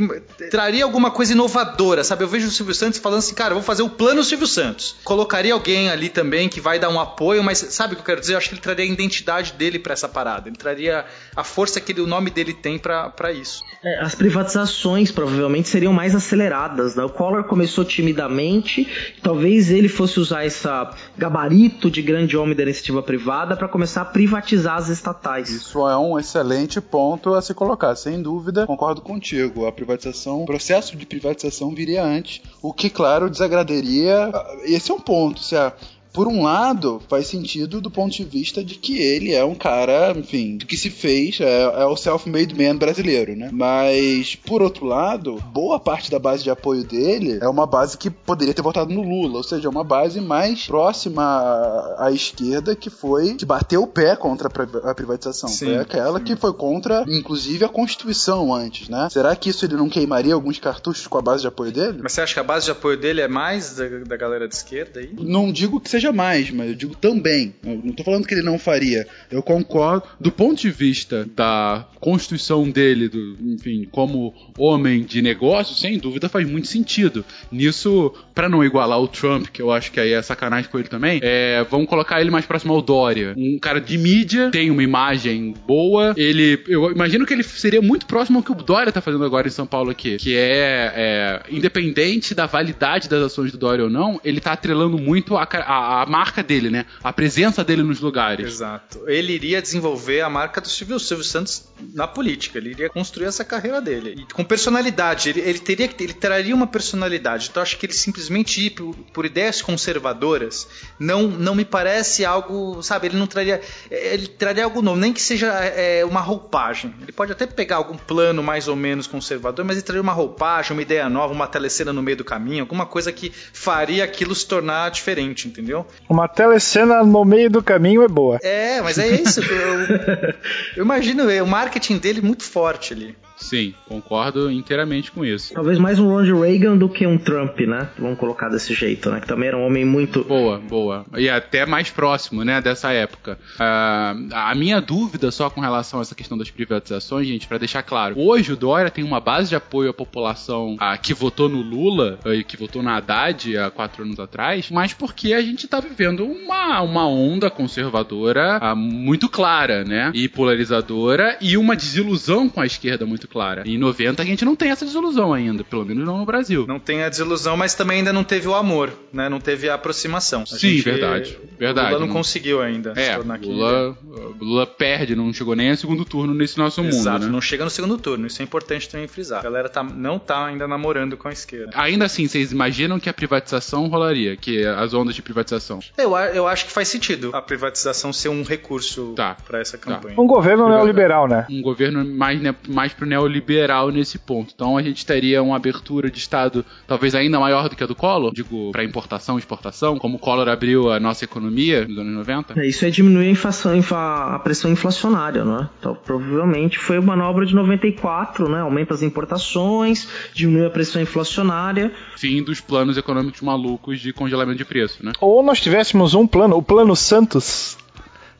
traria 0.51 0.85
alguma 0.85 1.11
coisa 1.11 1.33
inovadora, 1.33 2.05
sabe? 2.05 2.25
Eu 2.25 2.29
vejo 2.29 2.49
o 2.49 2.51
Silvio 2.51 2.75
Santos 2.75 2.99
falando 2.99 3.21
assim, 3.21 3.35
cara, 3.35 3.55
vou 3.55 3.63
fazer 3.63 3.83
o 3.83 3.91
plano 3.91 4.23
Silvio 4.23 4.47
Santos. 4.47 4.97
Colocaria 5.05 5.55
alguém 5.55 5.91
ali 5.91 6.09
também 6.09 6.49
que 6.49 6.61
vai 6.61 6.79
dar 6.79 6.89
um 6.89 7.01
apoio, 7.01 7.43
mas 7.43 7.59
sabe 7.59 7.95
o 7.95 7.97
que 7.97 8.03
eu 8.03 8.07
quero 8.07 8.21
dizer? 8.21 8.35
Eu 8.35 8.39
acho 8.39 8.49
que 8.49 8.55
ele 8.55 8.63
traria 8.63 8.85
a 8.85 8.89
identidade 8.89 9.53
dele 9.53 9.79
para 9.79 9.93
essa 9.93 10.09
parada. 10.09 10.49
Ele 10.49 10.57
traria 10.57 11.05
a 11.35 11.45
força 11.45 11.81
que 11.81 11.93
ele, 11.93 12.01
o 12.01 12.07
nome 12.07 12.31
dele 12.31 12.53
tem 12.53 12.79
para 12.79 13.33
isso. 13.33 13.63
É, 13.85 14.01
as 14.01 14.15
privatizações 14.15 15.11
provavelmente 15.11 15.69
seriam 15.69 15.93
mais 15.93 16.15
aceleradas. 16.15 16.95
Né? 16.95 17.05
O 17.05 17.11
Collor 17.11 17.45
começou 17.45 17.85
timidamente, 17.85 19.15
talvez 19.23 19.52
ele 19.55 19.89
fosse 19.89 20.21
usar 20.21 20.45
esse 20.45 20.69
gabarito 21.17 21.91
de 21.91 22.03
grande 22.03 22.37
homem 22.37 22.55
da 22.55 22.63
iniciativa 22.63 23.03
privada 23.03 23.57
para 23.57 23.69
começar 23.69 24.03
a 24.03 24.05
privatizar 24.05 24.77
as 24.77 24.89
estatais. 24.89 25.51
Isso 25.51 25.87
é 25.89 25.97
um 25.97 26.19
excelente 26.19 26.81
ponto 26.81 27.35
a 27.35 27.43
se 27.43 27.55
colocar, 27.55 27.95
sem 27.97 28.23
dúvida, 28.23 28.67
concordo 28.67 29.01
contigo. 29.01 29.67
A 29.67 29.73
privatização, 29.73 30.43
o 30.43 30.47
processo 30.47 30.97
de 30.97 31.07
privatização 31.07 31.75
viria 31.75 32.05
antes, 32.05 32.41
o 32.61 32.73
que, 32.73 32.89
claro, 32.89 33.29
desagradaria. 33.29 34.31
Esse 34.65 34.91
é 34.91 34.95
um 34.95 35.01
ponto, 35.01 35.41
se 35.41 35.57
a 35.57 35.73
por 36.13 36.29
um 36.29 36.43
lado, 36.43 37.01
faz 37.09 37.27
sentido 37.27 37.81
do 37.81 37.91
ponto 37.91 38.13
de 38.15 38.25
vista 38.25 38.63
de 38.63 38.75
que 38.75 38.99
ele 38.99 39.33
é 39.33 39.45
um 39.45 39.55
cara, 39.55 40.13
enfim, 40.17 40.59
que 40.59 40.77
se 40.77 40.91
fez, 40.91 41.41
é, 41.41 41.63
é 41.63 41.85
o 41.87 41.97
self-made 41.97 42.55
man 42.55 42.77
brasileiro, 42.77 43.35
né? 43.35 43.49
Mas, 43.53 44.37
por 44.37 44.63
outro 44.63 44.85
lado, 44.85 45.43
boa 45.53 45.81
parte 45.81 46.11
da 46.11 46.19
base 46.19 46.43
de 46.43 46.51
apoio 46.51 46.85
dele 46.85 47.39
é 47.41 47.49
uma 47.49 47.67
base 47.67 47.97
que 47.97 48.11
poderia 48.11 48.53
ter 48.53 48.63
votado 48.63 48.93
no 48.93 49.03
Lula, 49.03 49.39
ou 49.39 49.43
seja, 49.43 49.69
é 49.69 49.71
uma 49.71 49.85
base 49.85 50.21
mais 50.21 50.67
próxima 50.67 51.23
à, 51.23 52.07
à 52.07 52.13
esquerda 52.13 52.77
que 52.77 52.91
foi, 52.91 53.35
que 53.35 53.47
bateu 53.47 53.83
o 53.83 53.87
pé 53.87 54.15
contra 54.17 54.49
a 54.49 54.95
privatização. 54.95 55.49
Sim, 55.49 55.67
foi 55.67 55.79
aquela 55.79 56.19
sim. 56.19 56.25
que 56.25 56.37
foi 56.37 56.53
contra, 56.53 57.05
inclusive, 57.09 57.65
a 57.65 57.69
Constituição 57.69 58.55
antes, 58.55 58.89
né? 58.89 59.09
Será 59.11 59.35
que 59.35 59.49
isso 59.49 59.65
ele 59.65 59.77
não 59.77 59.89
queimaria 59.89 60.35
alguns 60.35 60.59
cartuchos 60.59 61.07
com 61.07 61.19
a 61.19 61.23
base 61.23 61.43
de 61.43 61.49
apoio 61.49 61.73
dele? 61.73 62.01
Mas 62.03 62.13
você 62.13 62.21
acha 62.21 62.35
que 62.35 62.41
a 62.41 62.45
base 62.45 62.67
de 62.67 62.73
apoio 62.73 62.97
dele 62.99 63.21
é 63.21 63.29
mais 63.29 63.77
da, 63.77 63.89
da 64.07 64.17
galera 64.17 64.47
de 64.47 64.55
esquerda 64.55 65.01
aí? 65.01 65.11
Não 65.19 65.51
digo 65.51 65.81
que 65.81 65.89
seja 65.89 66.02
seja 66.03 66.13
mais, 66.13 66.51
mas 66.51 66.69
eu 66.69 66.75
digo 66.75 66.97
também. 66.97 67.55
Eu 67.65 67.81
não 67.85 67.93
tô 67.93 68.03
falando 68.03 68.27
que 68.27 68.35
ele 68.35 68.43
não 68.43 68.59
faria. 68.59 69.07
Eu 69.31 69.43
concordo. 69.43 70.03
Do 70.21 70.33
ponto 70.33 70.61
de 70.61 70.71
vista 70.71 71.29
da 71.37 71.87
constituição 72.01 72.69
dele, 72.69 73.09
do, 73.09 73.37
enfim, 73.41 73.87
como 73.91 74.35
homem 74.59 75.05
de 75.05 75.23
negócio, 75.23 75.77
sem 75.77 75.99
dúvida 75.99 76.29
faz 76.29 76.49
muito 76.49 76.67
sentido. 76.67 77.25
Nisso, 77.51 78.13
para 78.35 78.49
não 78.49 78.65
igualar 78.65 79.01
o 79.01 79.07
Trump, 79.07 79.47
que 79.47 79.63
eu 79.63 79.71
acho 79.71 79.93
que 79.93 80.01
aí 80.01 80.13
é 80.13 80.21
sacanagem 80.21 80.69
com 80.69 80.79
ele 80.79 80.89
também, 80.89 81.21
é, 81.23 81.65
vamos 81.71 81.87
colocar 81.87 82.21
ele 82.21 82.31
mais 82.31 82.45
próximo 82.45 82.73
ao 82.73 82.83
Dória. 82.83 83.35
Um 83.37 83.59
cara 83.59 83.81
de 83.81 83.97
mídia, 83.97 84.51
tem 84.51 84.71
uma 84.71 84.83
imagem 84.83 85.55
boa. 85.67 86.13
Ele, 86.17 86.61
eu 86.67 86.91
imagino 86.91 87.25
que 87.25 87.33
ele 87.33 87.45
seria 87.45 87.81
muito 87.81 88.07
próximo 88.07 88.39
ao 88.39 88.43
que 88.43 88.51
o 88.51 88.55
Dória 88.57 88.91
tá 88.91 89.01
fazendo 89.01 89.25
agora 89.25 89.47
em 89.47 89.51
São 89.53 89.67
Paulo 89.67 89.91
aqui, 89.91 90.17
que 90.17 90.37
é, 90.37 90.93
é 90.97 91.43
independente 91.51 92.35
da 92.35 92.47
validade 92.47 93.09
das 93.09 93.23
ações 93.23 93.53
do 93.53 93.59
Dória 93.59 93.85
ou 93.85 93.91
não, 93.91 94.21
ele 94.25 94.41
tá 94.41 94.53
atrelando 94.53 94.99
muito 94.99 95.37
a, 95.37 95.43
a 95.43 95.92
a 96.01 96.07
marca 96.07 96.43
dele, 96.43 96.71
né? 96.71 96.87
A 97.03 97.13
presença 97.13 97.63
dele 97.63 97.83
nos 97.83 98.01
lugares. 98.01 98.47
Exato. 98.47 99.03
Ele 99.07 99.33
iria 99.33 99.61
desenvolver 99.61 100.21
a 100.21 100.31
marca 100.31 100.61
do 100.61 100.69
Silvio, 100.69 100.99
Silvio 100.99 101.25
Santos 101.25 101.69
na 101.95 102.07
política. 102.07 102.59
Ele 102.59 102.71
iria 102.71 102.89
construir 102.89 103.27
essa 103.27 103.45
carreira 103.45 103.81
dele. 103.81 104.15
E 104.19 104.33
com 104.33 104.45
personalidade. 104.45 105.29
Ele, 105.31 105.41
ele 105.41 105.59
teria 105.59 105.91
ele 105.99 106.13
traria 106.13 106.55
uma 106.55 106.67
personalidade. 106.67 107.49
Então 107.51 107.63
acho 107.63 107.77
que 107.79 107.87
ele 107.87 107.93
simplesmente 107.93 108.67
ir 108.67 108.71
por, 108.71 108.95
por, 109.13 109.27
ideias 109.27 109.61
conservadoras 109.61 110.69
não, 110.99 111.23
não 111.29 111.55
me 111.55 111.65
parece 111.65 112.25
algo, 112.25 112.83
sabe? 112.83 113.09
Ele 113.09 113.17
não 113.17 113.27
traria. 113.27 113.61
Ele 113.91 114.27
traria 114.27 114.65
algo 114.65 114.81
novo, 114.81 114.99
nem 114.99 115.13
que 115.13 115.21
seja 115.21 115.49
é, 115.49 116.05
uma 116.05 116.21
roupagem. 116.21 116.95
Ele 117.03 117.13
pode 117.13 117.33
até 117.33 117.47
pegar 117.47 117.77
algum 117.77 117.97
plano 117.97 118.43
mais 118.43 118.69
ou 118.69 118.77
menos 118.77 119.07
conservador, 119.07 119.65
mas 119.65 119.77
ele 119.77 119.85
traria 119.85 120.03
uma 120.03 120.13
roupagem, 120.13 120.73
uma 120.73 120.83
ideia 120.83 121.09
nova, 121.09 121.33
uma 121.33 121.47
telecena 121.47 121.93
no 121.93 122.03
meio 122.03 122.17
do 122.17 122.25
caminho, 122.25 122.63
alguma 122.63 122.87
coisa 122.87 123.13
que 123.13 123.33
faria 123.53 124.05
aquilo 124.05 124.35
se 124.35 124.47
tornar 124.47 124.91
diferente, 124.91 125.49
entendeu? 125.49 125.82
Uma 126.09 126.29
telecena 126.29 127.03
no 127.03 127.25
meio 127.25 127.51
do 127.51 127.63
caminho 127.63 128.03
é 128.03 128.09
boa. 128.09 128.39
É, 128.43 128.81
mas 128.81 128.99
é 128.99 129.09
isso. 129.09 129.41
eu, 129.41 130.37
eu 130.77 130.85
imagino 130.85 131.25
o 131.29 131.47
marketing 131.47 131.99
dele 131.99 132.21
muito 132.21 132.45
forte 132.45 132.93
ali. 132.93 133.17
Sim, 133.37 133.75
concordo 133.87 134.51
inteiramente 134.51 135.11
com 135.11 135.25
isso. 135.25 135.53
Talvez 135.55 135.79
mais 135.79 135.99
um 135.99 136.09
Ronald 136.09 136.33
Reagan 136.41 136.77
do 136.77 136.89
que 136.89 137.07
um 137.07 137.19
Trump, 137.19 137.59
né? 137.61 137.89
Vamos 137.99 138.19
colocar 138.19 138.49
desse 138.49 138.75
jeito, 138.75 139.11
né? 139.11 139.21
Que 139.21 139.27
também 139.27 139.49
era 139.49 139.57
um 139.57 139.67
homem 139.67 139.85
muito. 139.85 140.25
Boa, 140.25 140.59
boa. 140.59 141.05
E 141.17 141.29
até 141.29 141.67
mais 141.67 141.91
próximo, 141.91 142.45
né? 142.45 142.61
Dessa 142.61 142.93
época. 142.93 143.39
Uh, 143.55 144.29
a 144.33 144.55
minha 144.55 144.81
dúvida 144.81 145.31
só 145.31 145.51
com 145.51 145.61
relação 145.61 145.99
a 145.99 146.03
essa 146.03 146.15
questão 146.15 146.39
das 146.39 146.51
privatizações, 146.51 147.27
gente, 147.27 147.47
para 147.49 147.59
deixar 147.59 147.83
claro. 147.83 148.19
Hoje 148.19 148.53
o 148.53 148.57
Dória 148.57 148.91
tem 148.91 149.05
uma 149.05 149.21
base 149.21 149.51
de 149.51 149.57
apoio 149.57 149.91
à 149.91 149.95
população 149.95 150.75
uh, 150.75 151.01
que 151.01 151.15
votou 151.15 151.49
no 151.49 151.61
Lula 151.61 152.19
uh, 152.25 152.33
e 152.33 152.45
que 152.45 152.57
votou 152.57 152.83
na 152.83 152.97
Haddad 152.97 153.57
há 153.57 153.71
quatro 153.71 154.05
anos 154.05 154.19
atrás, 154.21 154.71
mas 154.71 154.93
porque 154.93 155.35
a 155.35 155.41
gente 155.41 155.67
tá 155.67 155.81
vivendo 155.81 156.25
uma, 156.25 156.81
uma 156.83 157.09
onda 157.09 157.51
conservadora 157.51 158.61
muito 158.77 159.29
clara, 159.29 159.85
né? 159.85 160.11
E 160.15 160.29
polarizadora 160.29 161.37
e 161.41 161.57
uma 161.57 161.75
desilusão 161.75 162.49
com 162.49 162.61
a 162.61 162.67
esquerda 162.67 163.05
muito 163.07 163.29
clara. 163.33 163.63
Em 163.67 163.79
90 163.79 164.23
a 164.23 164.27
gente 164.27 164.45
não 164.45 164.55
tem 164.55 164.71
essa 164.71 164.85
desilusão 164.85 165.33
ainda, 165.33 165.65
pelo 165.65 165.85
menos 165.85 166.05
não 166.05 166.19
no 166.19 166.27
Brasil. 166.27 166.67
Não 166.69 166.79
tem 166.79 167.03
a 167.03 167.09
desilusão, 167.09 167.57
mas 167.57 167.75
também 167.75 167.99
ainda 167.99 168.13
não 168.13 168.23
teve 168.23 168.47
o 168.47 168.55
amor, 168.55 168.93
né? 169.13 169.29
Não 169.29 169.41
teve 169.41 169.69
a 169.69 169.75
aproximação. 169.75 170.43
A 170.43 170.47
Sim, 170.47 170.59
gente, 170.59 170.83
verdade. 170.83 171.39
Verdade. 171.59 171.89
Lula 171.89 172.01
não, 172.01 172.07
não, 172.07 172.15
conseguiu 172.15 172.61
ainda 172.61 172.93
é, 172.97 173.15
se 173.15 173.47
Lula, 173.47 173.97
Lula 174.41 174.67
perde, 174.67 175.17
não 175.17 175.33
chegou 175.33 175.57
nem 175.57 175.71
a 175.71 175.77
segundo 175.77 176.05
turno 176.05 176.35
nesse 176.35 176.59
nosso 176.59 176.81
Exato, 176.81 176.95
mundo, 176.95 177.01
Exato, 177.01 177.25
né? 177.27 177.31
não 177.31 177.41
chega 177.41 177.65
no 177.65 177.71
segundo 177.71 177.97
turno. 177.99 178.27
Isso 178.27 178.43
é 178.43 178.45
importante 178.45 178.89
também 178.89 179.09
frisar. 179.09 179.41
A 179.41 179.43
galera 179.43 179.69
tá, 179.69 179.83
não 179.83 180.19
tá 180.19 180.47
ainda 180.47 180.69
namorando 180.69 181.17
com 181.17 181.29
a 181.29 181.33
esquerda. 181.33 181.73
Ainda 181.75 182.05
assim, 182.05 182.27
vocês 182.29 182.53
imaginam 182.53 183.01
que 183.01 183.09
a 183.09 183.15
privatização 183.15 183.89
rolaria? 183.89 184.37
Que 184.37 184.65
as 184.65 184.93
ondas 184.93 185.15
de 185.15 185.23
privatização? 185.23 185.81
Eu, 185.97 186.17
eu 186.17 186.47
acho 186.47 186.67
que 186.67 186.73
faz 186.73 186.89
sentido 186.89 187.31
a 187.33 187.41
privatização 187.41 188.13
ser 188.13 188.29
um 188.29 188.43
recurso 188.43 189.15
tá, 189.17 189.37
para 189.47 189.61
essa 189.61 189.79
tá. 189.79 189.95
campanha. 189.95 190.17
Tá. 190.17 190.23
Um 190.23 190.27
governo 190.27 190.69
neoliberal, 190.69 191.29
né? 191.29 191.47
Um 191.51 191.63
governo 191.63 192.05
mais, 192.05 192.41
mais 192.69 192.93
pro 192.93 193.07
neoliberal 193.13 193.91
nesse 193.91 194.19
ponto. 194.19 194.53
Então 194.55 194.77
a 194.79 194.83
gente 194.83 195.05
teria 195.05 195.43
uma 195.43 195.57
abertura 195.57 196.11
de 196.11 196.19
Estado 196.19 196.65
talvez 196.87 197.15
ainda 197.15 197.39
maior 197.39 197.69
do 197.69 197.77
que 197.77 197.85
a 197.85 197.87
do 197.87 197.95
Collor, 197.95 198.33
digo, 198.33 198.73
para 198.73 198.83
importação 198.83 199.37
e 199.37 199.39
exportação, 199.39 199.99
como 199.99 200.17
o 200.17 200.19
Collor 200.19 200.49
abriu 200.49 200.91
a 200.91 200.99
nossa 200.99 201.25
economia 201.25 201.87
nos 201.87 201.99
anos 201.99 202.15
90. 202.15 202.59
É, 202.61 202.67
isso 202.67 202.85
é 202.85 202.91
diminuir 202.91 203.27
a, 203.27 203.31
inflação, 203.31 203.73
a 203.91 204.39
pressão 204.39 204.71
inflacionária, 204.71 205.45
não 205.45 205.61
é? 205.61 205.69
Então 205.79 205.95
provavelmente 205.95 206.79
foi 206.79 206.97
a 206.97 207.03
manobra 207.03 207.45
de 207.45 207.55
94, 207.55 208.49
né? 208.49 208.61
Aumenta 208.61 208.95
as 208.95 209.03
importações, 209.03 210.09
diminui 210.33 210.67
a 210.67 210.71
pressão 210.71 211.03
inflacionária. 211.03 211.93
Fim 212.17 212.43
dos 212.43 212.61
planos 212.61 212.97
econômicos 212.97 213.43
malucos 213.43 214.01
de 214.01 214.13
congelamento 214.13 214.59
de 214.59 214.65
preço, 214.65 215.05
né? 215.05 215.13
Ou 215.21 215.43
nós 215.43 215.61
tivéssemos 215.61 216.15
um 216.15 216.27
plano, 216.27 216.57
o 216.57 216.63
plano 216.63 216.97
Santos. 216.97 217.77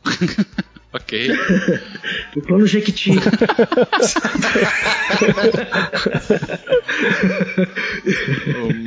ok. 0.93 1.31
o 2.37 2.41
plano 2.41 2.67
Jequiti. 2.67 3.11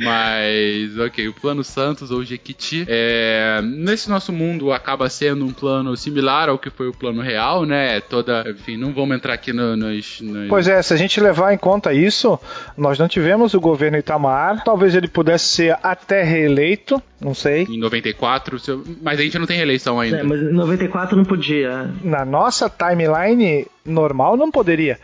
Mas, 0.03 0.97
ok, 0.97 1.27
o 1.27 1.33
plano 1.33 1.63
Santos 1.63 2.11
ou 2.11 2.23
Jequiti, 2.23 2.85
é, 2.87 3.61
nesse 3.63 4.09
nosso 4.09 4.31
mundo 4.31 4.71
acaba 4.71 5.09
sendo 5.09 5.45
um 5.45 5.51
plano 5.51 5.95
similar 5.97 6.49
ao 6.49 6.57
que 6.57 6.69
foi 6.69 6.87
o 6.87 6.93
plano 6.93 7.21
real, 7.21 7.65
né? 7.65 7.99
Toda, 8.01 8.45
enfim, 8.49 8.77
não 8.77 8.93
vamos 8.93 9.17
entrar 9.17 9.33
aqui 9.33 9.51
no, 9.51 9.75
nos, 9.75 10.21
nos... 10.21 10.47
Pois 10.47 10.67
é, 10.67 10.81
se 10.81 10.93
a 10.93 10.97
gente 10.97 11.19
levar 11.19 11.53
em 11.53 11.57
conta 11.57 11.93
isso, 11.93 12.39
nós 12.77 12.97
não 12.97 13.07
tivemos 13.07 13.53
o 13.53 13.59
governo 13.59 13.97
Itamar, 13.97 14.63
talvez 14.63 14.95
ele 14.95 15.07
pudesse 15.07 15.45
ser 15.45 15.77
até 15.83 16.23
reeleito, 16.23 17.01
não 17.19 17.33
sei. 17.33 17.63
Em 17.63 17.79
94, 17.79 18.61
mas 19.01 19.19
a 19.19 19.23
gente 19.23 19.39
não 19.39 19.45
tem 19.45 19.57
reeleição 19.57 19.99
ainda. 19.99 20.19
É, 20.19 20.23
mas 20.23 20.41
em 20.41 20.53
94 20.53 21.17
não 21.17 21.25
podia. 21.25 21.89
Na 22.03 22.25
nossa 22.25 22.69
timeline 22.69 23.67
normal 23.85 24.37
não 24.37 24.51
poderia. 24.51 24.99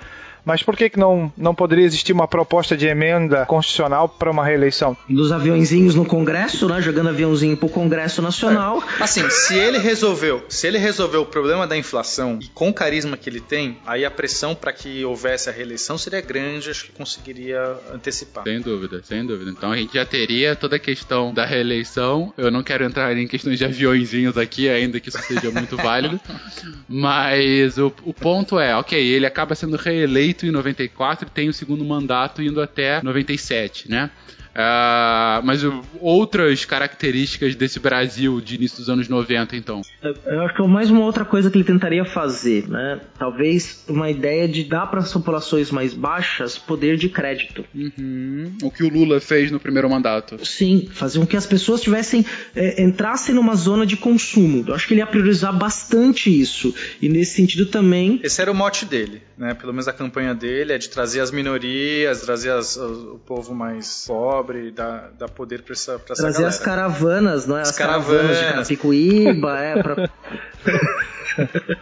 Mas 0.46 0.62
por 0.62 0.76
que, 0.76 0.90
que 0.90 1.00
não, 1.00 1.32
não 1.38 1.56
poderia 1.56 1.86
existir 1.86 2.14
uma 2.14 2.28
proposta 2.28 2.76
de 2.76 2.86
emenda 2.86 3.46
constitucional 3.46 4.10
para 4.10 4.30
uma 4.30 4.44
reeleição? 4.44 4.96
Dos 5.10 5.32
aviãozinhos 5.32 5.96
no 5.96 6.06
Congresso, 6.06 6.68
né? 6.68 6.82
Jogando 6.82 7.10
aviãozinho 7.10 7.56
pro 7.56 7.70
Congresso 7.70 8.22
Nacional. 8.22 8.84
É. 9.00 9.04
Assim, 9.04 9.30
se 9.30 9.56
ele 9.56 9.78
resolveu, 9.78 10.44
se 10.50 10.68
ele 10.68 10.78
resolveu 10.78 11.22
o 11.22 11.26
problema 11.26 11.66
da 11.66 11.78
inflação 11.78 12.40
e 12.42 12.48
com 12.48 12.70
o 12.70 12.74
carisma 12.74 13.16
que 13.16 13.30
ele 13.30 13.40
tem, 13.40 13.78
aí 13.86 14.04
a 14.04 14.12
pressão 14.12 14.54
para 14.54 14.74
que 14.74 15.04
houvesse 15.06 15.50
a 15.50 15.52
reeleição 15.52 15.98
seria 15.98 16.22
grande, 16.22 16.70
acho 16.70 16.86
que 16.86 16.92
conseguiria 16.92 17.78
antecipar. 17.94 18.44
Sem 18.44 18.60
dúvida, 18.60 19.02
sem 19.04 19.26
dúvida. 19.26 19.52
Então 19.52 19.72
a 19.72 19.78
gente 19.78 19.94
já 19.94 20.06
teria 20.06 20.56
toda 20.56 20.76
a 20.76 20.80
questão 20.80 21.34
da 21.34 21.46
reeleição. 21.46 22.34
Eu 22.38 22.52
não 22.52 22.64
quero 22.64 22.84
entrar 22.84 23.16
em 23.18 23.28
questões 23.28 23.58
de 23.58 23.66
aviãozinhos 23.66 24.38
aqui, 24.38 24.68
ainda 24.68 25.00
que 25.00 25.10
isso 25.10 25.22
seja 25.22 25.52
muito 25.52 25.78
válido. 25.78 26.20
Mas 26.88 27.78
o, 27.78 27.88
o 28.04 28.14
ponto 28.14 28.60
é, 28.60 28.76
ok, 28.76 29.00
ele 29.00 29.26
acaba 29.26 29.56
sendo 29.56 29.78
reeleito 29.78 30.33
eleito 30.34 30.46
em 30.46 30.52
94 30.52 31.28
e 31.28 31.32
tem 31.32 31.50
o 31.50 31.54
segundo 31.54 31.86
mandato 31.86 32.42
indo 32.42 32.62
até 32.62 33.02
97, 33.02 33.90
né? 33.90 34.10
Uh, 34.54 35.42
mas 35.44 35.62
outras 36.00 36.64
características 36.64 37.56
desse 37.56 37.80
Brasil 37.80 38.40
de 38.40 38.56
início 38.56 38.78
dos 38.78 38.90
anos 38.90 39.10
90, 39.10 39.56
então? 39.56 39.82
Eu 40.26 40.42
acho 40.42 40.56
que 40.56 40.62
é 40.62 40.68
mais 40.68 40.92
uma 40.92 41.02
outra 41.02 41.26
coisa 41.26 41.50
que 41.50 41.58
ele 41.58 41.64
tentaria 41.64 42.06
fazer, 42.06 42.68
né? 42.70 43.02
Talvez 43.18 43.84
uma 43.88 44.12
ideia 44.12 44.48
de 44.48 44.64
dar 44.64 44.86
para 44.88 45.00
as 45.00 45.12
populações 45.12 45.72
mais 45.72 45.94
baixas 45.94 46.58
poder 46.58 46.98
de 46.98 47.10
crédito. 47.10 47.66
Uhum. 47.74 48.56
O 48.62 48.70
que 48.70 48.84
o 48.84 48.90
Lula 48.90 49.20
fez 49.20 49.50
no 49.50 49.60
primeiro 49.60 49.90
mandato. 49.90 50.46
Sim, 50.46 50.88
fazer 50.92 51.20
com 51.20 51.26
que 51.26 51.38
as 51.38 51.48
pessoas 51.48 51.82
tivessem 51.82 52.24
é, 52.56 52.84
entrassem 52.84 53.34
numa 53.34 53.56
zona 53.56 53.88
de 53.88 53.98
consumo. 53.98 54.64
Eu 54.68 54.76
acho 54.76 54.88
que 54.88 54.94
ele 54.94 55.02
ia 55.02 55.08
priorizar 55.08 55.58
bastante 55.58 56.30
isso. 56.30 56.76
E 57.02 57.10
nesse 57.10 57.36
sentido 57.36 57.66
também. 57.66 58.20
Esse 58.24 58.40
era 58.40 58.52
o 58.52 58.56
mote 58.56 58.86
dele, 58.86 59.24
né? 59.36 59.56
Pelo 59.56 59.74
menos 59.74 59.88
a 59.88 59.94
campanha 59.94 60.36
dele 60.36 60.74
é 60.74 60.78
de 60.78 60.90
trazer 60.90 61.22
as 61.22 61.32
minorias, 61.32 62.22
trazer 62.22 62.52
as, 62.52 62.78
o 62.78 63.20
povo 63.26 63.56
mais 63.56 64.06
pobre 64.06 64.43
pobre, 64.44 64.72
dá, 64.72 65.10
dá 65.18 65.28
poder 65.28 65.62
pra 65.62 65.74
essa, 65.74 65.98
pra 65.98 66.14
essa 66.14 66.22
Trazer 66.22 66.40
galera. 66.40 66.50
as 66.50 66.60
caravanas, 66.60 67.48
não 67.48 67.58
é? 67.58 67.62
As, 67.62 67.70
as 67.70 67.78
caravanas. 67.78 68.38
caravanas 68.38 68.68
de 68.68 68.78
Carapicuíba, 68.78 69.60
é, 69.60 69.82
pra... 69.82 70.10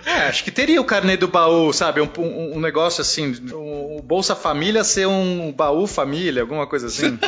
É, 0.05 0.27
acho 0.29 0.45
que 0.45 0.51
teria 0.51 0.79
o 0.79 0.85
carnê 0.85 1.17
do 1.17 1.27
baú, 1.27 1.73
sabe? 1.73 1.99
Um, 1.99 2.07
um, 2.19 2.55
um 2.55 2.59
negócio 2.61 3.01
assim, 3.01 3.35
o 3.51 3.97
um 3.97 4.01
Bolsa 4.01 4.33
Família 4.33 4.81
ser 4.81 5.07
um 5.07 5.51
baú 5.51 5.85
família, 5.85 6.43
alguma 6.43 6.65
coisa 6.65 6.87
assim. 6.87 7.19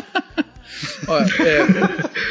Olha, 1.06 1.28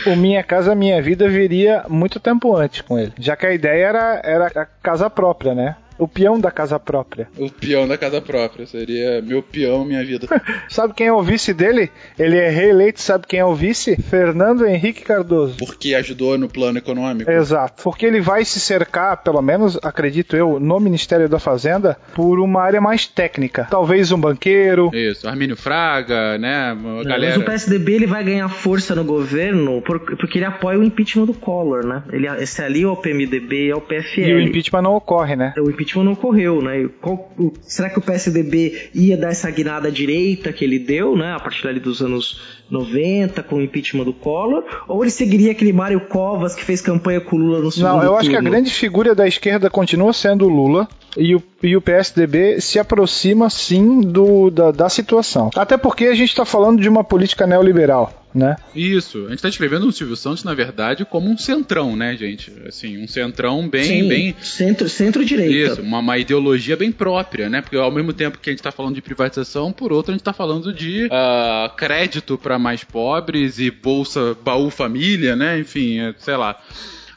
é, 0.07 0.11
o 0.11 0.17
Minha 0.17 0.43
Casa 0.43 0.75
Minha 0.75 1.03
Vida 1.03 1.29
viria 1.29 1.85
muito 1.91 2.19
tempo 2.19 2.57
antes 2.57 2.81
com 2.81 2.99
ele. 2.99 3.13
Já 3.19 3.37
que 3.37 3.45
a 3.45 3.53
ideia 3.53 3.85
era, 3.85 4.21
era 4.25 4.47
a 4.47 4.65
casa 4.65 5.11
própria, 5.11 5.55
né? 5.55 5.77
O 6.03 6.09
peão 6.09 6.41
da 6.41 6.51
casa 6.51 6.81
própria. 6.81 7.29
O 7.39 7.49
peão 7.49 7.87
da 7.87 7.97
casa 7.97 8.21
própria. 8.21 8.67
Seria 8.67 9.23
meu 9.23 9.41
peão, 9.41 9.85
minha 9.85 10.05
vida. 10.05 10.27
sabe 10.69 10.95
quem 10.95 11.07
é 11.07 11.13
o 11.13 11.23
vice 11.23 11.55
dele? 11.55 11.93
Ele 12.19 12.37
é 12.37 12.51
reeleito, 12.51 13.01
sabe 13.01 13.25
quem 13.29 13.39
é 13.39 13.45
o 13.45 13.55
vice? 13.55 13.95
Fernando 13.95 14.67
Henrique 14.67 15.03
Cardoso. 15.03 15.59
Porque 15.59 15.95
ajudou 15.95 16.37
no 16.37 16.49
plano 16.49 16.79
econômico. 16.79 17.31
Exato. 17.31 17.85
Porque 17.85 18.05
ele 18.05 18.21
vai 18.21 18.45
se 18.45 18.59
cercar, 18.59 19.19
pelo 19.19 19.41
menos, 19.41 19.79
acredito 19.81 20.37
eu, 20.37 20.59
no 20.59 20.81
Ministério 20.81 21.29
da 21.29 21.39
Fazenda, 21.39 21.97
por 22.17 22.41
uma 22.41 22.61
área 22.61 22.81
mais 22.81 23.07
técnica. 23.07 23.69
Talvez 23.71 24.11
um 24.11 24.19
banqueiro. 24.19 24.91
Isso, 24.93 25.29
Armínio 25.29 25.57
Fraga, 25.57 26.37
né? 26.37 26.73
Uma 26.73 27.05
galera. 27.05 27.37
Mas 27.37 27.43
o 27.45 27.47
PSDB 27.47 27.93
ele 27.93 28.07
vai 28.09 28.25
ganhar 28.25 28.49
força 28.49 28.93
no 28.97 29.05
governo 29.05 29.81
porque 29.83 30.39
ele 30.39 30.47
apoia 30.47 30.81
o 30.81 30.83
impeachment 30.83 31.27
do 31.27 31.35
Collor, 31.35 31.87
né? 31.87 32.03
Ele, 32.11 32.27
esse 32.43 32.61
ali 32.61 32.83
é 32.83 32.89
o 32.89 32.97
PMDB 32.97 33.67
e 33.67 33.71
é 33.71 33.77
o 33.77 33.81
PFL. 33.81 34.21
E 34.21 34.35
o 34.35 34.41
impeachment 34.41 34.83
não 34.83 34.97
ocorre, 34.97 35.37
né? 35.37 35.55
O 35.57 35.71
impeachment 35.71 35.92
impeachment 35.93 36.05
não 36.05 36.13
ocorreu, 36.13 36.63
né? 36.63 36.89
Qual, 37.01 37.31
o, 37.39 37.53
será 37.63 37.91
que 37.91 37.99
o 37.99 38.03
PSDB 38.03 38.91
ia 38.95 39.17
dar 39.17 39.31
essa 39.31 39.51
guinada 39.51 39.91
direita 39.91 40.53
que 40.53 40.65
ele 40.65 40.79
deu, 40.79 41.17
né? 41.17 41.35
A 41.35 41.41
partir 41.41 41.69
ali 41.69 41.79
dos 41.79 42.01
anos 42.01 42.41
90, 42.71 43.43
com 43.43 43.57
o 43.57 43.63
impeachment 43.63 44.05
do 44.05 44.13
Collor? 44.13 44.65
Ou 44.89 45.03
ele 45.03 45.11
seguiria 45.11 45.53
aquele 45.53 45.73
Mário 45.73 46.01
Covas 46.09 46.55
que 46.55 46.65
fez 46.65 46.81
campanha 46.81 47.21
com 47.21 47.37
o 47.37 47.39
Lula 47.39 47.61
no 47.61 47.71
segundo 47.71 47.97
Não, 47.97 48.03
eu 48.03 48.17
acho 48.17 48.31
turno? 48.31 48.43
que 48.43 48.47
a 48.47 48.51
grande 48.51 48.71
figura 48.71 49.15
da 49.15 49.27
esquerda 49.27 49.69
continua 49.69 50.13
sendo 50.13 50.47
o 50.47 50.49
Lula. 50.49 50.89
E 51.17 51.35
o, 51.35 51.43
e 51.63 51.77
o 51.77 51.83
PSDB 51.83 52.59
se 52.61 52.79
aproxima 52.79 53.51
sim 53.51 54.01
do, 54.01 54.51
da, 54.51 54.71
da 54.71 54.89
situação. 54.89 55.51
Até 55.55 55.77
porque 55.77 56.07
a 56.07 56.15
gente 56.15 56.31
está 56.31 56.45
falando 56.45 56.81
de 56.81 56.89
uma 56.89 57.05
política 57.05 57.47
neoliberal. 57.47 58.22
Né? 58.35 58.57
Isso, 58.75 59.19
a 59.19 59.29
gente 59.29 59.35
está 59.35 59.49
descrevendo 59.49 59.87
o 59.87 59.93
Silvio 59.93 60.17
Santos, 60.17 60.43
na 60.43 60.55
verdade, 60.55 61.05
como 61.05 61.31
um 61.31 61.37
centrão, 61.37 61.95
né, 61.95 62.17
gente? 62.17 62.51
Assim, 62.67 63.03
um 63.03 63.07
centrão 63.07 63.69
bem. 63.69 63.85
Sim, 63.85 64.09
bem 64.09 64.35
centro, 64.41 64.89
centro-direita. 64.89 65.73
Isso, 65.73 65.83
uma, 65.83 65.99
uma, 65.99 66.17
ideologia 66.17 66.77
bem 66.77 66.91
própria, 66.91 67.51
né? 67.51 67.61
Porque 67.61 67.77
ao 67.77 67.91
mesmo 67.91 68.13
tempo 68.13 68.39
que 68.39 68.49
a 68.49 68.53
gente 68.53 68.61
está 68.61 68.73
falando 68.73 68.95
de 68.95 69.03
privatização, 69.03 69.71
por 69.71 69.93
outro, 69.93 70.13
a 70.13 70.15
gente 70.15 70.23
está 70.23 70.33
falando 70.33 70.73
de 70.73 71.07
uh, 71.07 71.77
crédito 71.77 72.39
para 72.39 72.59
mais 72.59 72.83
pobres 72.83 73.59
e 73.59 73.71
bolsa 73.71 74.35
baú 74.43 74.71
família, 74.71 75.37
né? 75.37 75.59
Enfim, 75.59 75.99
é, 76.01 76.15
sei 76.19 76.37
lá. 76.37 76.59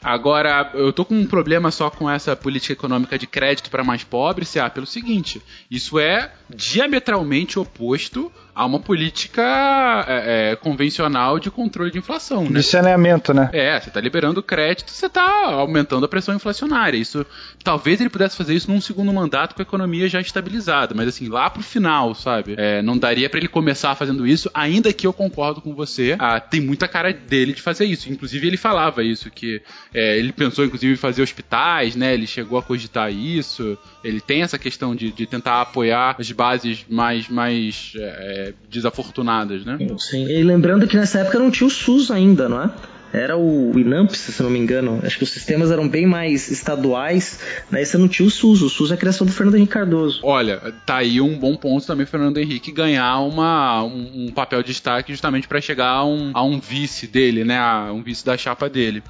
Agora, 0.06 0.70
eu 0.74 0.92
tô 0.92 1.04
com 1.04 1.16
um 1.16 1.26
problema 1.26 1.72
só 1.72 1.90
com 1.90 2.08
essa 2.08 2.36
política 2.36 2.74
econômica 2.74 3.18
de 3.18 3.26
crédito 3.26 3.68
para 3.70 3.82
mais 3.82 4.04
pobres, 4.04 4.56
ah, 4.56 4.70
pelo 4.70 4.86
seguinte: 4.86 5.42
isso 5.68 5.98
é 5.98 6.32
diametralmente 6.48 7.58
oposto 7.58 8.30
a 8.56 8.64
uma 8.64 8.80
política 8.80 9.42
é, 10.08 10.52
é, 10.52 10.56
convencional 10.56 11.38
de 11.38 11.50
controle 11.50 11.90
de 11.90 11.98
inflação, 11.98 12.44
né? 12.44 12.58
De 12.58 12.62
saneamento, 12.62 13.34
né? 13.34 13.50
É, 13.52 13.78
você 13.78 13.88
está 13.90 14.00
liberando 14.00 14.42
crédito, 14.42 14.90
você 14.90 15.04
está 15.04 15.44
aumentando 15.52 16.06
a 16.06 16.08
pressão 16.08 16.34
inflacionária. 16.34 16.96
Isso, 16.96 17.26
talvez 17.62 18.00
ele 18.00 18.08
pudesse 18.08 18.34
fazer 18.34 18.54
isso 18.54 18.70
num 18.70 18.80
segundo 18.80 19.12
mandato 19.12 19.54
com 19.54 19.60
a 19.60 19.62
economia 19.62 20.08
já 20.08 20.22
estabilizada, 20.22 20.94
mas 20.94 21.06
assim, 21.06 21.28
lá 21.28 21.50
pro 21.50 21.62
final, 21.62 22.14
sabe? 22.14 22.54
É, 22.56 22.80
não 22.80 22.96
daria 22.96 23.28
para 23.28 23.38
ele 23.38 23.48
começar 23.48 23.94
fazendo 23.94 24.26
isso, 24.26 24.50
ainda 24.54 24.90
que 24.90 25.06
eu 25.06 25.12
concordo 25.12 25.60
com 25.60 25.74
você, 25.74 26.16
ah, 26.18 26.40
tem 26.40 26.62
muita 26.62 26.88
cara 26.88 27.12
dele 27.12 27.52
de 27.52 27.60
fazer 27.60 27.84
isso. 27.84 28.10
Inclusive 28.10 28.46
ele 28.46 28.56
falava 28.56 29.02
isso, 29.02 29.30
que 29.30 29.60
é, 29.92 30.16
ele 30.16 30.32
pensou 30.32 30.64
inclusive 30.64 30.94
em 30.94 30.96
fazer 30.96 31.20
hospitais, 31.20 31.94
né? 31.94 32.14
Ele 32.14 32.26
chegou 32.26 32.58
a 32.58 32.62
cogitar 32.62 33.12
isso. 33.12 33.76
Ele 34.06 34.20
tem 34.20 34.42
essa 34.42 34.58
questão 34.58 34.94
de, 34.94 35.10
de 35.10 35.26
tentar 35.26 35.60
apoiar 35.60 36.16
as 36.18 36.30
bases 36.30 36.84
mais, 36.88 37.28
mais 37.28 37.92
é, 37.96 38.54
desafortunadas, 38.70 39.64
né? 39.64 39.78
Sim, 39.98 40.26
e 40.28 40.42
lembrando 40.42 40.86
que 40.86 40.96
nessa 40.96 41.20
época 41.20 41.38
não 41.38 41.50
tinha 41.50 41.66
o 41.66 41.70
SUS 41.70 42.10
ainda, 42.10 42.48
não 42.48 42.62
é? 42.62 42.70
Era 43.16 43.34
o 43.36 43.72
INAMPS, 43.78 44.18
se 44.18 44.42
não 44.42 44.50
me 44.50 44.58
engano. 44.58 45.00
Acho 45.02 45.16
que 45.16 45.24
os 45.24 45.30
sistemas 45.30 45.70
eram 45.70 45.88
bem 45.88 46.06
mais 46.06 46.50
estaduais. 46.50 47.40
Daí 47.70 47.86
você 47.86 47.96
não 47.96 48.08
tinha 48.08 48.28
o 48.28 48.30
SUS. 48.30 48.60
O 48.60 48.68
SUS 48.68 48.90
é 48.90 48.94
a 48.94 48.96
criação 48.96 49.26
do 49.26 49.32
Fernando 49.32 49.54
Henrique 49.54 49.72
Cardoso. 49.72 50.20
Olha, 50.22 50.60
tá 50.84 50.96
aí 50.96 51.18
um 51.18 51.38
bom 51.38 51.56
ponto 51.56 51.86
também 51.86 52.04
Fernando 52.04 52.36
Henrique 52.36 52.70
ganhar 52.70 53.20
uma, 53.20 53.82
um, 53.84 54.26
um 54.26 54.32
papel 54.32 54.62
de 54.62 54.68
destaque 54.68 55.12
justamente 55.12 55.48
para 55.48 55.60
chegar 55.62 55.88
a 55.88 56.04
um, 56.04 56.30
a 56.34 56.42
um 56.42 56.60
vice 56.60 57.06
dele, 57.06 57.42
né? 57.42 57.58
A 57.58 57.90
um 57.90 58.02
vice 58.02 58.24
da 58.24 58.36
chapa 58.36 58.68
dele. 58.68 59.02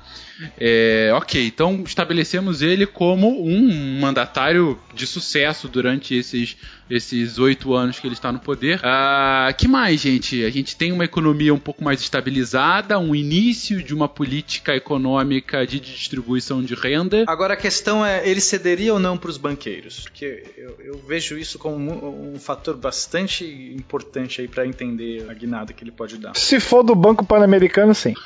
É, 0.59 1.11
ok, 1.15 1.47
então 1.47 1.83
estabelecemos 1.85 2.63
ele 2.63 2.87
como 2.87 3.43
um 3.43 3.99
mandatário 3.99 4.79
de 4.95 5.07
sucesso 5.07 5.67
durante 5.67 6.15
esses 6.15 6.57
esses 6.89 7.39
oito 7.39 7.75
anos 7.75 7.99
que 7.99 8.07
ele 8.07 8.15
está 8.15 8.33
no 8.33 8.39
poder. 8.39 8.81
Ah, 8.83 9.53
que 9.57 9.69
mais, 9.69 10.01
gente? 10.01 10.45
A 10.45 10.51
gente 10.51 10.77
tem 10.77 10.93
uma 10.93 11.05
economia 11.05 11.53
um 11.53 11.59
pouco 11.59 11.83
mais 11.83 12.01
estabilizada, 12.01 12.99
um 12.99 13.15
início 13.15 13.83
de 13.83 13.95
uma 13.95 14.09
política 14.09 14.75
econômica 14.75 15.67
de 15.67 15.81
distribuição 15.81 16.63
de 16.63 16.75
renda. 16.75 17.25
Agora 17.27 17.55
a 17.55 17.57
questão 17.57 18.05
é, 18.05 18.29
ele 18.29 18.41
cederia 18.41 18.93
ou 18.93 19.01
não 19.01 19.17
para 19.17 19.31
os 19.31 19.37
banqueiros? 19.37 20.01
Porque 20.01 20.45
eu, 20.57 20.77
eu, 20.81 20.99
vejo 21.07 21.37
isso 21.37 21.59
como 21.59 21.77
um, 21.77 22.35
um, 22.35 22.39
fator 22.39 22.77
bastante 22.77 23.45
importante 23.77 24.41
aí 24.41 24.49
para 24.49 24.67
entender 24.67 25.27
a 25.29 25.35
guinada 25.35 25.73
que 25.73 25.83
ele 25.83 25.91
pode 25.91 26.19
dar. 26.19 26.37
Se 26.37 26.61
for 26.61 26.83
do 26.83 26.95
Banco 26.95 27.25
Pan-Americano, 27.25 27.95
sim. 27.95 28.15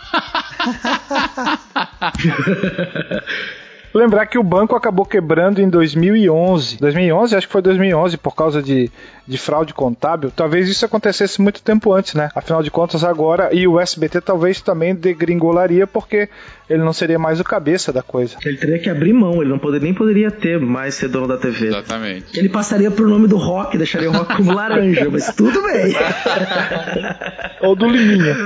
Lembrar 3.93 4.27
que 4.27 4.39
o 4.39 4.43
banco 4.43 4.77
acabou 4.77 5.05
quebrando 5.05 5.61
em 5.61 5.69
2011. 5.69 6.79
2011, 6.79 7.37
acho 7.37 7.47
que 7.47 7.53
foi 7.53 7.61
2011, 7.61 8.17
por 8.19 8.37
causa 8.37 8.63
de, 8.63 8.91
de 9.31 9.39
fraude 9.39 9.73
contábil. 9.73 10.33
Talvez 10.35 10.69
isso 10.69 10.85
acontecesse 10.85 11.41
muito 11.41 11.63
tempo 11.63 11.93
antes, 11.93 12.15
né? 12.15 12.29
Afinal 12.35 12.65
de 12.65 12.71
contas, 12.71 13.05
agora. 13.05 13.55
E 13.55 13.67
o 13.67 13.79
SBT 13.79 14.21
talvez 14.21 14.61
também 14.61 14.93
degringolaria, 14.93 15.87
porque 15.87 16.29
ele 16.69 16.83
não 16.83 16.93
seria 16.93 17.19
mais 17.19 17.39
o 17.39 17.45
cabeça 17.45 17.93
da 17.93 18.03
coisa. 18.03 18.37
Ele 18.45 18.57
teria 18.57 18.79
que 18.81 18.91
abrir 18.91 19.13
mão, 19.13 19.41
ele 19.41 19.51
não 19.51 19.59
poderia, 19.59 19.85
nem 19.85 19.95
poderia 19.95 20.31
ter 20.33 20.59
mais 20.59 20.97
ser 20.97 21.09
dono 21.09 21.29
da 21.29 21.39
TV. 21.39 21.69
Exatamente. 21.69 22.37
Ele 22.37 22.49
passaria 22.49 22.91
pro 22.91 23.09
nome 23.09 23.29
do 23.29 23.37
rock, 23.37 23.79
deixaria 23.79 24.11
o 24.11 24.13
rock 24.13 24.37
como 24.37 24.53
laranja, 24.55 25.09
mas 25.09 25.33
tudo 25.35 25.63
bem. 25.63 25.95
ou 27.63 27.77
do 27.77 27.89
Liminha. 27.89 28.37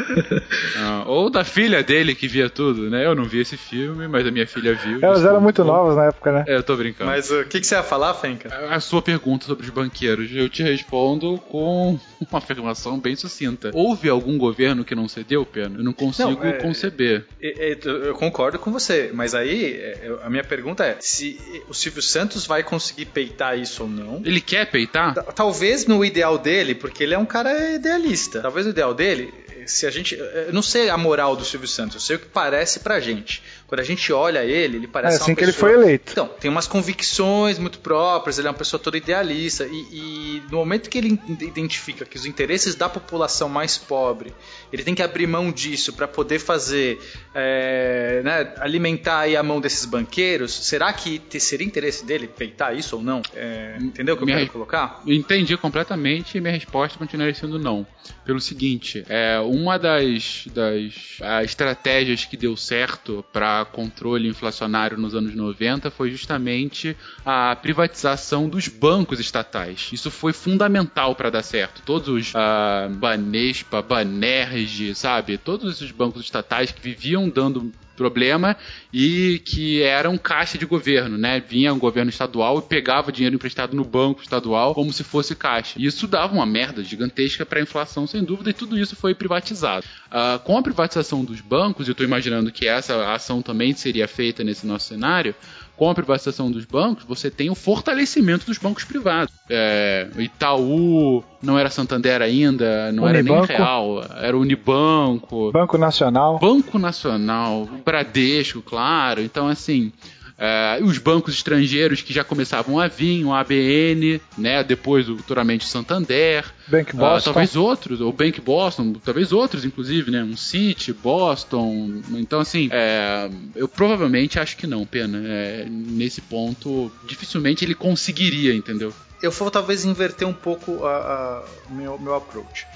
Ah, 0.78 1.04
ou 1.06 1.30
da 1.30 1.44
filha 1.44 1.82
dele 1.82 2.14
que 2.14 2.28
via 2.28 2.50
tudo, 2.50 2.90
né? 2.90 3.06
Eu 3.06 3.14
não 3.14 3.24
vi 3.24 3.40
esse 3.40 3.56
filme, 3.56 4.06
mas 4.06 4.26
a 4.26 4.30
minha 4.30 4.46
filha 4.46 4.74
viu. 4.74 4.98
Elas 5.00 5.16
desculpa. 5.16 5.28
eram 5.28 5.40
muito 5.40 5.64
novas 5.64 5.96
na 5.96 6.04
época, 6.06 6.32
né? 6.32 6.44
É, 6.46 6.56
eu 6.56 6.62
tô 6.62 6.76
brincando. 6.76 7.10
Mas 7.10 7.30
o 7.30 7.44
que, 7.44 7.60
que 7.60 7.66
você 7.66 7.74
ia 7.74 7.82
falar, 7.82 8.12
Fenka? 8.14 8.50
A 8.70 8.80
sua 8.80 9.00
pergunta 9.00 9.46
sobre 9.46 9.64
os 9.64 9.70
banqueiros, 9.70 10.30
eu 10.34 10.48
te 10.48 10.62
respondo 10.74 11.38
com 11.48 11.98
uma 12.30 12.38
afirmação 12.38 12.98
bem 12.98 13.16
sucinta. 13.16 13.70
Houve 13.74 14.08
algum 14.08 14.36
governo 14.38 14.84
que 14.84 14.94
não 14.94 15.08
cedeu, 15.08 15.44
Pena? 15.46 15.78
Eu 15.78 15.84
não 15.84 15.92
consigo 15.92 16.30
Não, 16.30 16.44
é- 16.44 16.52
conceber. 16.54 17.24
É, 17.40 17.72
é, 17.72 17.78
Eu 17.84 18.14
concordo 18.14 18.58
com 18.58 18.70
você, 18.72 19.10
mas 19.14 19.34
aí 19.34 19.72
é, 19.74 20.00
eu- 20.04 20.20
a 20.22 20.30
minha 20.30 20.44
pergunta 20.44 20.84
é 20.84 20.96
se 21.00 21.40
o 21.68 21.74
Silvio 21.74 22.02
Santos 22.02 22.46
vai 22.46 22.62
conseguir 22.62 23.06
peitar 23.06 23.58
isso 23.58 23.82
ou 23.84 23.88
não. 23.88 24.22
Ele 24.24 24.40
quer 24.40 24.70
peitar? 24.70 25.14
Ta- 25.14 25.22
Talvez 25.22 25.86
no 25.86 26.04
ideal 26.04 26.38
dele, 26.38 26.74
porque 26.74 27.02
ele 27.04 27.14
é 27.14 27.18
um 27.18 27.26
cara 27.26 27.72
idealista. 27.74 28.40
Talvez 28.40 28.66
no 28.66 28.72
ideal 28.72 28.92
dele, 28.94 29.32
se 29.66 29.86
a 29.86 29.90
gente. 29.90 30.14
Eu 30.14 30.52
não 30.52 30.62
sei 30.62 30.88
a 30.90 30.96
moral 30.96 31.34
do 31.36 31.44
Silvio 31.44 31.68
Santos, 31.68 31.94
eu 31.94 32.00
sei 32.00 32.16
o 32.16 32.18
que 32.18 32.26
parece 32.26 32.80
pra 32.80 33.00
gente. 33.00 33.42
Quando 33.74 33.80
a 33.80 33.84
gente 33.84 34.12
olha 34.12 34.44
ele, 34.44 34.76
ele 34.76 34.86
parece 34.86 35.14
É 35.14 35.20
assim 35.20 35.32
uma 35.32 35.36
que 35.36 35.42
ele 35.44 35.52
pessoa- 35.52 35.72
foi 35.72 35.82
eleito. 35.82 36.12
Então, 36.12 36.28
tem 36.38 36.48
umas 36.48 36.68
convicções 36.68 37.58
muito 37.58 37.80
próprias, 37.80 38.38
ele 38.38 38.46
é 38.46 38.50
uma 38.52 38.56
pessoa 38.56 38.78
toda 38.80 38.96
idealista. 38.96 39.66
E, 39.66 39.76
e 39.92 40.42
no 40.48 40.58
momento 40.58 40.88
que 40.88 40.96
ele 40.96 41.18
identifica 41.40 42.04
que 42.04 42.16
os 42.16 42.24
interesses 42.24 42.76
da 42.76 42.88
população 42.88 43.48
mais 43.48 43.76
pobre, 43.76 44.32
ele 44.72 44.84
tem 44.84 44.94
que 44.94 45.02
abrir 45.02 45.26
mão 45.26 45.50
disso 45.50 45.92
para 45.92 46.06
poder 46.06 46.38
fazer. 46.38 47.00
é, 47.34 48.20
né, 48.24 48.54
alimentar 48.58 49.18
aí 49.20 49.36
a 49.36 49.42
mão 49.42 49.60
desses 49.60 49.84
banqueiros, 49.86 50.52
será 50.52 50.92
que 50.92 51.20
seria 51.40 51.66
interesse 51.66 52.04
dele 52.04 52.28
peitar 52.28 52.76
isso 52.76 52.96
ou 52.96 53.02
não? 53.02 53.22
É, 53.34 53.76
entendeu 53.80 54.14
o 54.14 54.18
que 54.18 54.22
eu 54.22 54.28
quero 54.28 54.50
colocar? 54.50 55.02
Entendi 55.04 55.56
completamente 55.56 56.38
e 56.38 56.40
minha 56.40 56.52
resposta 56.54 56.96
continuaria 56.96 57.34
sendo 57.34 57.58
não. 57.58 57.84
Pelo 58.24 58.40
seguinte, 58.40 59.04
é 59.08 59.38
uma 59.40 59.78
das, 59.78 60.44
das 60.52 61.18
estratégias 61.44 62.24
que 62.24 62.36
deu 62.36 62.56
certo 62.56 63.24
para 63.32 63.63
controle 63.64 64.28
inflacionário 64.28 64.98
nos 64.98 65.14
anos 65.14 65.34
90 65.34 65.90
foi 65.90 66.10
justamente 66.10 66.96
a 67.24 67.56
privatização 67.56 68.48
dos 68.48 68.68
bancos 68.68 69.20
estatais. 69.20 69.90
Isso 69.92 70.10
foi 70.10 70.32
fundamental 70.32 71.14
para 71.14 71.30
dar 71.30 71.42
certo. 71.42 71.82
Todos 71.82 72.08
os 72.08 72.32
ah, 72.34 72.88
Banespa, 72.90 73.82
Banerj, 73.82 74.94
sabe? 74.94 75.38
Todos 75.38 75.74
esses 75.74 75.90
bancos 75.90 76.22
estatais 76.22 76.72
que 76.72 76.80
viviam 76.80 77.28
dando 77.28 77.72
problema 77.94 78.56
e 78.92 79.40
que 79.44 79.82
era 79.82 80.10
um 80.10 80.18
caixa 80.18 80.58
de 80.58 80.66
governo, 80.66 81.16
né? 81.16 81.40
Vinha 81.40 81.72
um 81.72 81.78
governo 81.78 82.10
estadual 82.10 82.58
e 82.58 82.62
pegava 82.62 83.12
dinheiro 83.12 83.34
emprestado 83.34 83.74
no 83.74 83.84
banco 83.84 84.22
estadual 84.22 84.74
como 84.74 84.92
se 84.92 85.02
fosse 85.02 85.34
caixa. 85.34 85.74
E 85.78 85.86
isso 85.86 86.06
dava 86.06 86.34
uma 86.34 86.46
merda 86.46 86.82
gigantesca 86.82 87.44
para 87.46 87.58
a 87.58 87.62
inflação, 87.62 88.06
sem 88.06 88.22
dúvida, 88.22 88.50
e 88.50 88.54
tudo 88.54 88.78
isso 88.78 88.96
foi 88.96 89.14
privatizado. 89.14 89.84
Ah, 90.10 90.40
com 90.42 90.56
a 90.56 90.62
privatização 90.62 91.24
dos 91.24 91.40
bancos, 91.40 91.88
eu 91.88 91.92
estou 91.92 92.06
imaginando 92.06 92.52
que 92.52 92.68
essa 92.68 93.12
ação 93.12 93.42
também 93.42 93.74
seria 93.74 94.06
feita 94.06 94.44
nesse 94.44 94.66
nosso 94.66 94.88
cenário. 94.88 95.34
Com 95.76 95.90
a 95.90 95.94
privatização 95.94 96.50
dos 96.50 96.64
bancos, 96.64 97.04
você 97.04 97.30
tem 97.30 97.50
o 97.50 97.54
fortalecimento 97.54 98.46
dos 98.46 98.58
bancos 98.58 98.84
privados. 98.84 99.34
É, 99.50 100.08
Itaú, 100.18 101.24
não 101.42 101.58
era 101.58 101.68
Santander 101.68 102.22
ainda, 102.22 102.92
não 102.92 103.08
era 103.08 103.20
nem 103.20 103.32
Unibanco. 103.32 103.52
Real, 103.52 104.04
era 104.16 104.36
Unibanco. 104.38 105.50
Banco 105.50 105.76
Nacional. 105.76 106.38
Banco 106.38 106.78
Nacional, 106.78 107.68
Bradesco, 107.84 108.62
claro. 108.62 109.20
Então, 109.20 109.48
assim, 109.48 109.92
é, 110.36 110.80
os 110.82 110.98
bancos 110.98 111.34
estrangeiros 111.34 112.02
que 112.02 112.12
já 112.12 112.24
começavam 112.24 112.78
a 112.78 112.88
vir, 112.88 113.24
o 113.24 113.32
ABN, 113.32 114.20
né? 114.36 114.64
Depois, 114.64 115.06
futuramente, 115.06 115.64
o 115.64 115.68
Santander. 115.68 116.44
Bank 116.66 116.90
Ah, 116.94 116.98
Boston. 116.98 117.32
talvez 117.32 117.56
outros, 117.56 118.00
ou 118.00 118.12
Bank 118.12 118.40
Boston, 118.40 118.94
talvez 119.04 119.32
outros, 119.32 119.64
inclusive, 119.64 120.10
né? 120.10 120.22
Um 120.24 120.36
City, 120.36 120.92
Boston. 120.92 122.02
Então, 122.12 122.40
assim, 122.40 122.68
é, 122.72 123.30
eu 123.54 123.68
provavelmente 123.68 124.38
acho 124.38 124.56
que 124.56 124.66
não, 124.66 124.84
pena. 124.84 125.22
É, 125.24 125.66
nesse 125.68 126.20
ponto, 126.20 126.90
dificilmente 127.06 127.64
ele 127.64 127.74
conseguiria, 127.74 128.54
entendeu? 128.54 128.92
Eu 129.22 129.30
vou 129.30 129.50
talvez 129.50 129.84
inverter 129.84 130.26
um 130.28 130.34
pouco 130.34 130.72
o 130.72 131.74
meu, 131.74 131.98
meu 131.98 132.14
approach. 132.14 132.66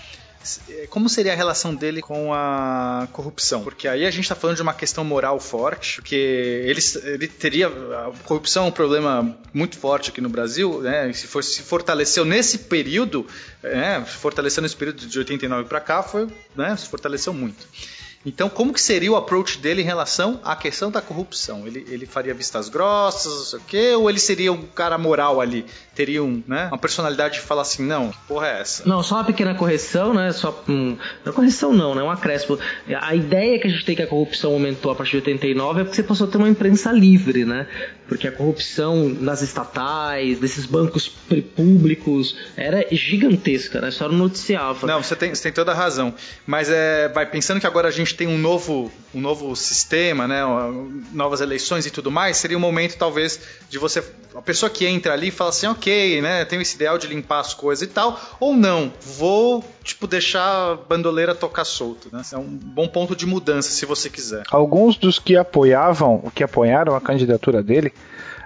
Eh, 0.68 0.86
Como 0.88 1.08
seria 1.08 1.32
a 1.32 1.36
relação 1.36 1.74
dele 1.74 2.00
com 2.00 2.32
a 2.32 3.08
corrupção? 3.12 3.62
Porque 3.62 3.86
aí 3.88 4.06
a 4.06 4.10
gente 4.10 4.24
está 4.24 4.34
falando 4.34 4.56
de 4.56 4.62
uma 4.62 4.74
questão 4.74 5.04
moral 5.04 5.38
forte, 5.40 5.96
porque 5.96 6.14
ele, 6.14 6.80
ele 7.04 7.28
teria. 7.28 7.66
A 7.68 8.12
corrupção 8.24 8.64
é 8.64 8.68
um 8.68 8.72
problema 8.72 9.36
muito 9.52 9.78
forte 9.78 10.10
aqui 10.10 10.20
no 10.20 10.28
Brasil, 10.28 10.80
né? 10.80 11.12
Se, 11.12 11.26
for, 11.26 11.42
se 11.42 11.62
fortaleceu 11.62 12.24
nesse 12.24 12.58
período, 12.58 13.26
né? 13.62 14.04
Fortaleceu 14.04 14.62
nesse 14.62 14.76
período 14.76 15.06
de 15.06 15.18
89 15.18 15.68
para 15.68 15.80
cá, 15.80 16.02
foi, 16.02 16.28
né? 16.56 16.76
Se 16.76 16.86
fortaleceu 16.86 17.32
muito. 17.32 17.66
Então, 18.26 18.48
como 18.48 18.72
que 18.74 18.80
seria 18.82 19.12
o 19.12 19.16
approach 19.16 19.58
dele 19.58 19.80
em 19.80 19.84
relação 19.84 20.40
à 20.44 20.56
questão 20.56 20.90
da 20.90 21.00
corrupção? 21.00 21.66
Ele, 21.66 21.86
ele 21.88 22.04
faria 22.04 22.34
vistas 22.34 22.68
grossas, 22.68 23.32
não 23.32 23.44
sei 23.44 23.58
o 23.58 23.62
quê, 23.62 23.94
ou 23.94 24.10
ele 24.10 24.18
seria 24.18 24.52
um 24.52 24.66
cara 24.66 24.98
moral 24.98 25.40
ali? 25.40 25.64
Teria 25.98 26.22
um, 26.22 26.44
né, 26.46 26.68
uma 26.68 26.78
personalidade 26.78 27.34
de 27.34 27.40
falar 27.40 27.62
assim, 27.62 27.84
não, 27.84 28.12
que 28.12 28.18
porra 28.28 28.46
é 28.46 28.60
essa? 28.60 28.88
Não, 28.88 29.02
só 29.02 29.16
uma 29.16 29.24
pequena 29.24 29.52
correção, 29.52 30.14
né? 30.14 30.30
Só 30.30 30.62
hum, 30.68 30.96
não 31.24 31.32
correção 31.32 31.72
não, 31.72 31.92
né? 31.92 32.00
Um 32.04 32.10
acréscimo. 32.10 32.56
A 33.00 33.16
ideia 33.16 33.58
que 33.58 33.66
a 33.66 33.70
gente 33.70 33.84
tem 33.84 33.96
que 33.96 34.02
a 34.02 34.06
corrupção 34.06 34.52
aumentou 34.52 34.92
a 34.92 34.94
partir 34.94 35.10
de 35.10 35.16
89 35.16 35.80
é 35.80 35.82
porque 35.82 35.96
você 35.96 36.04
passou 36.04 36.28
a 36.28 36.30
ter 36.30 36.38
uma 36.38 36.48
imprensa 36.48 36.92
livre, 36.92 37.44
né? 37.44 37.66
Porque 38.06 38.28
a 38.28 38.32
corrupção 38.32 39.08
nas 39.08 39.42
estatais, 39.42 40.38
desses 40.38 40.66
bancos 40.66 41.08
públicos, 41.56 42.36
era 42.56 42.86
gigantesca, 42.92 43.80
né? 43.80 43.90
Só 43.90 44.08
no 44.08 44.16
noticiava. 44.16 44.86
Não, 44.86 45.02
você 45.02 45.16
tem, 45.16 45.34
você 45.34 45.42
tem 45.42 45.52
toda 45.52 45.72
a 45.72 45.74
razão. 45.74 46.14
Mas 46.46 46.70
é, 46.70 47.08
vai 47.08 47.26
pensando 47.26 47.58
que 47.58 47.66
agora 47.66 47.88
a 47.88 47.90
gente 47.90 48.14
tem 48.14 48.28
um 48.28 48.38
novo, 48.38 48.92
um 49.12 49.20
novo 49.20 49.56
sistema, 49.56 50.28
né? 50.28 50.42
Novas 51.12 51.40
eleições 51.40 51.86
e 51.86 51.90
tudo 51.90 52.08
mais, 52.08 52.36
seria 52.36 52.56
o 52.56 52.60
momento, 52.60 52.96
talvez, 52.96 53.40
de 53.68 53.78
você. 53.78 54.00
A 54.36 54.42
pessoa 54.42 54.70
que 54.70 54.86
entra 54.86 55.12
ali 55.12 55.28
e 55.28 55.32
fala 55.32 55.50
assim, 55.50 55.66
ok, 55.66 55.87
né? 56.20 56.44
Tenho 56.44 56.62
esse 56.62 56.76
ideal 56.76 56.98
de 56.98 57.06
limpar 57.06 57.40
as 57.40 57.54
coisas 57.54 57.88
e 57.88 57.90
tal, 57.90 58.18
ou 58.40 58.54
não, 58.54 58.92
vou, 59.00 59.64
tipo, 59.82 60.06
deixar 60.06 60.72
a 60.72 60.76
bandoleira 60.76 61.34
tocar 61.34 61.64
solto, 61.64 62.08
né? 62.12 62.22
É 62.32 62.36
um 62.36 62.58
bom 62.62 62.88
ponto 62.88 63.14
de 63.14 63.26
mudança, 63.26 63.70
se 63.70 63.86
você 63.86 64.08
quiser. 64.10 64.44
Alguns 64.50 64.96
dos 64.96 65.18
que 65.18 65.36
apoiavam, 65.36 66.30
que 66.34 66.42
apoiaram 66.42 66.94
a 66.94 67.00
candidatura 67.00 67.62
dele, 67.62 67.92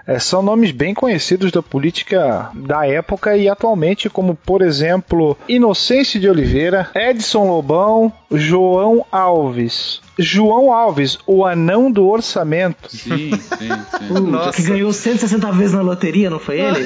eh, 0.05 0.19
são 0.19 0.41
nomes 0.41 0.71
bem 0.71 0.93
conhecidos 0.93 1.51
da 1.51 1.61
política 1.61 2.49
da 2.53 2.85
época 2.85 3.37
e 3.37 3.47
atualmente, 3.47 4.09
como 4.09 4.35
por 4.35 4.61
exemplo 4.61 5.37
Inocêncio 5.47 6.19
de 6.19 6.29
Oliveira, 6.29 6.89
Edson 6.93 7.47
Lobão, 7.47 8.11
João 8.31 9.05
Alves. 9.11 10.01
João 10.17 10.71
Alves, 10.71 11.17
o 11.25 11.45
anão 11.45 11.91
do 11.91 12.07
orçamento. 12.07 12.89
Sim, 12.89 13.31
sim, 13.31 13.69
sim. 13.97 14.13
Nossa. 14.29 14.61
que 14.61 14.67
ganhou 14.67 14.93
160 14.93 15.51
vezes 15.51 15.73
na 15.73 15.81
loteria, 15.81 16.29
não 16.29 16.39
foi 16.39 16.59
ele? 16.59 16.85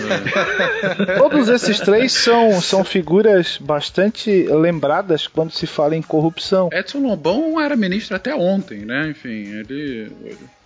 Todos 1.17 1.49
esses 1.49 1.79
três 1.79 2.13
são, 2.13 2.61
são 2.61 2.83
figuras 2.83 3.57
bastante 3.59 4.47
lembradas 4.47 5.27
quando 5.27 5.51
se 5.51 5.67
fala 5.67 5.95
em 5.95 6.01
corrupção. 6.01 6.69
Edson 6.71 6.99
Lobão 6.99 7.59
era 7.59 7.75
ministro 7.75 8.15
até 8.15 8.33
ontem, 8.33 8.79
né? 8.85 9.09
Enfim, 9.09 9.59
ele. 9.59 10.11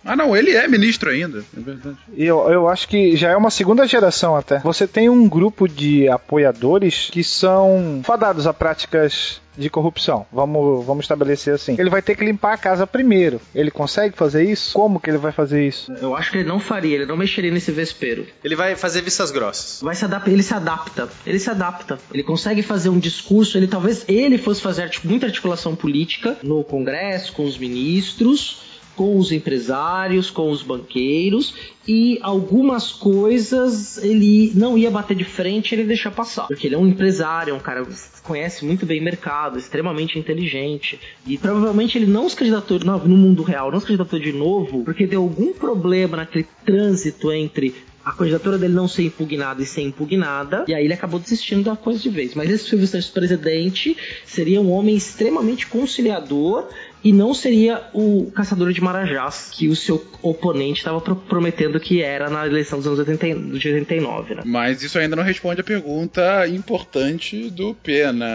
Ah, 0.04 0.16
não, 0.16 0.36
ele 0.36 0.50
é 0.50 0.66
ministro 0.66 1.10
ainda, 1.10 1.44
é 1.56 1.60
verdade. 1.60 1.96
E 2.16 2.24
eu, 2.24 2.50
eu 2.50 2.68
acho 2.68 2.88
que 2.88 3.16
já 3.16 3.30
é 3.30 3.36
uma 3.36 3.50
segunda 3.50 3.86
geração 3.86 4.36
até. 4.36 4.58
Você 4.60 4.86
tem 4.86 5.08
um 5.08 5.28
grupo 5.28 5.68
de 5.68 6.08
apoiadores 6.08 7.08
que 7.10 7.22
são 7.22 8.00
fadados 8.04 8.46
a 8.46 8.52
práticas 8.52 9.40
de 9.56 9.70
corrupção. 9.70 10.26
Vamos, 10.32 10.84
vamos 10.84 11.04
estabelecer 11.04 11.54
assim. 11.54 11.76
Ele 11.78 11.90
vai 11.90 12.02
ter 12.02 12.16
que 12.16 12.24
limpar 12.24 12.54
a 12.54 12.56
casa 12.56 12.86
primeiro. 12.86 13.40
Ele 13.54 13.70
consegue 13.70 14.16
fazer 14.16 14.44
isso? 14.44 14.74
Como 14.74 15.00
que 15.00 15.10
ele 15.10 15.18
vai 15.18 15.32
fazer 15.32 15.66
isso? 15.66 15.92
Eu 16.00 16.16
acho 16.16 16.30
que 16.30 16.38
ele 16.38 16.48
não 16.48 16.58
faria, 16.58 16.96
ele 16.96 17.06
não 17.06 17.16
mexeria 17.16 17.50
nesse 17.50 17.70
vespeiro. 17.70 18.26
Ele 18.42 18.56
vai 18.56 18.76
fazer 18.76 19.02
vistas 19.02 19.30
grossas. 19.30 19.80
Vai 19.82 19.94
se 19.94 20.04
adaptar, 20.04 20.30
ele 20.30 20.42
se 20.42 20.54
adapta. 20.54 21.08
Ele 21.26 21.38
se 21.38 21.50
adapta. 21.50 21.98
Ele 22.12 22.22
consegue 22.22 22.62
fazer 22.62 22.88
um 22.88 22.98
discurso, 22.98 23.56
ele 23.56 23.66
talvez 23.66 24.04
ele 24.08 24.38
fosse 24.38 24.60
fazer 24.60 24.90
muita 25.04 25.26
articulação 25.26 25.74
política 25.74 26.36
no 26.42 26.64
Congresso, 26.64 27.32
com 27.32 27.44
os 27.44 27.58
ministros. 27.58 28.71
Com 28.96 29.16
os 29.16 29.32
empresários, 29.32 30.30
com 30.30 30.50
os 30.50 30.62
banqueiros 30.62 31.54
e 31.86 32.18
algumas 32.22 32.92
coisas 32.92 33.98
ele 33.98 34.52
não 34.54 34.78
ia 34.78 34.90
bater 34.90 35.16
de 35.16 35.24
frente, 35.24 35.74
ele 35.74 35.84
deixar 35.84 36.10
passar. 36.10 36.46
Porque 36.46 36.66
ele 36.66 36.74
é 36.74 36.78
um 36.78 36.86
empresário, 36.86 37.52
é 37.52 37.54
um 37.54 37.60
cara 37.60 37.84
que 37.84 38.22
conhece 38.22 38.64
muito 38.64 38.86
bem 38.86 39.00
o 39.00 39.04
mercado, 39.04 39.58
extremamente 39.58 40.18
inteligente. 40.18 41.00
E 41.26 41.36
provavelmente 41.36 41.98
ele 41.98 42.06
não 42.06 42.28
se 42.28 42.36
candidatou 42.36 42.78
no 42.78 43.16
mundo 43.16 43.42
real, 43.42 43.70
não 43.70 43.80
se 43.80 43.86
candidatou 43.86 44.18
de 44.18 44.32
novo, 44.32 44.84
porque 44.84 45.06
deu 45.06 45.22
algum 45.22 45.52
problema 45.52 46.18
naquele 46.18 46.46
trânsito 46.64 47.32
entre 47.32 47.74
a 48.04 48.12
candidatura 48.12 48.58
dele 48.58 48.74
não 48.74 48.88
ser 48.88 49.04
impugnada 49.04 49.62
e 49.62 49.66
ser 49.66 49.82
impugnada, 49.82 50.64
e 50.66 50.74
aí 50.74 50.84
ele 50.84 50.94
acabou 50.94 51.20
desistindo 51.20 51.62
da 51.62 51.76
coisa 51.76 52.00
de 52.00 52.08
vez. 52.08 52.34
Mas 52.34 52.50
esse 52.50 52.64
Silvio 52.68 52.86
Santos 52.86 53.10
presidente 53.10 53.96
seria 54.24 54.60
um 54.60 54.72
homem 54.72 54.96
extremamente 54.96 55.66
conciliador 55.68 56.68
e 57.04 57.12
não 57.12 57.34
seria 57.34 57.82
o 57.92 58.30
caçador 58.30 58.72
de 58.72 58.80
marajás 58.80 59.50
que 59.52 59.68
o 59.68 59.76
seu 59.76 60.04
oponente 60.22 60.78
estava 60.78 61.00
prometendo 61.00 61.80
que 61.80 62.00
era 62.02 62.30
na 62.30 62.46
eleição 62.46 62.78
dos 62.78 62.86
anos 62.86 62.98
80, 63.00 63.58
de 63.58 63.68
89, 63.68 64.34
né? 64.36 64.42
Mas 64.44 64.82
isso 64.82 64.98
ainda 64.98 65.16
não 65.16 65.22
responde 65.22 65.60
a 65.60 65.64
pergunta 65.64 66.46
importante 66.46 67.50
do 67.50 67.74
Pena. 67.74 68.26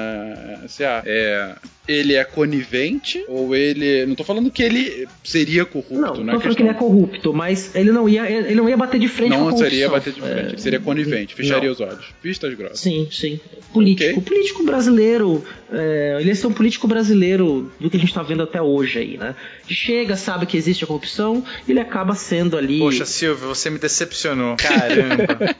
CA. 0.67 1.03
É, 1.05 1.55
ele 1.87 2.15
é 2.15 2.23
conivente 2.23 3.23
ou 3.27 3.55
ele. 3.55 4.05
Não 4.05 4.15
tô 4.15 4.23
falando 4.23 4.51
que 4.51 4.61
ele 4.61 5.07
seria 5.23 5.65
corrupto, 5.65 5.93
não, 5.93 6.15
não 6.15 6.33
é 6.33 6.35
tô 6.35 6.41
falando 6.41 6.57
que 6.57 6.61
ele 6.61 6.69
é 6.69 6.73
corrupto, 6.73 7.33
mas 7.33 7.73
ele 7.75 7.91
não 7.91 8.09
ia, 8.09 8.29
ele 8.29 8.55
não 8.55 8.67
ia 8.67 8.75
bater 8.75 8.99
de 8.99 9.07
frente 9.07 9.29
não 9.29 9.43
com 9.43 9.47
a 9.47 9.51
Não 9.51 9.57
seria 9.57 9.89
bater 9.89 10.13
de 10.13 10.21
frente, 10.21 10.37
é... 10.37 10.49
ele 10.49 10.57
seria 10.57 10.79
conivente, 10.79 11.33
fecharia 11.33 11.69
não. 11.69 11.73
os 11.73 11.79
olhos. 11.79 12.05
Vistas 12.21 12.53
grossas. 12.53 12.79
Sim, 12.79 13.07
sim. 13.09 13.39
Político. 13.71 14.09
Okay. 14.11 14.21
Político 14.21 14.63
brasileiro. 14.63 15.43
É, 15.71 16.17
ele 16.19 16.31
é 16.31 16.47
um 16.47 16.53
político 16.53 16.87
brasileiro 16.87 17.71
do 17.79 17.89
que 17.89 17.97
a 17.97 17.99
gente 17.99 18.13
tá 18.13 18.23
vendo 18.23 18.43
até 18.43 18.61
hoje 18.61 18.99
aí, 18.99 19.17
né? 19.17 19.35
Chega, 19.67 20.15
sabe 20.15 20.45
que 20.45 20.55
existe 20.55 20.83
a 20.83 20.87
corrupção, 20.87 21.43
ele 21.67 21.79
acaba 21.79 22.15
sendo 22.15 22.57
ali. 22.57 22.79
Poxa, 22.79 23.05
Silvio, 23.05 23.49
você 23.49 23.69
me 23.69 23.77
decepcionou. 23.77 24.55
Caramba. 24.55 25.55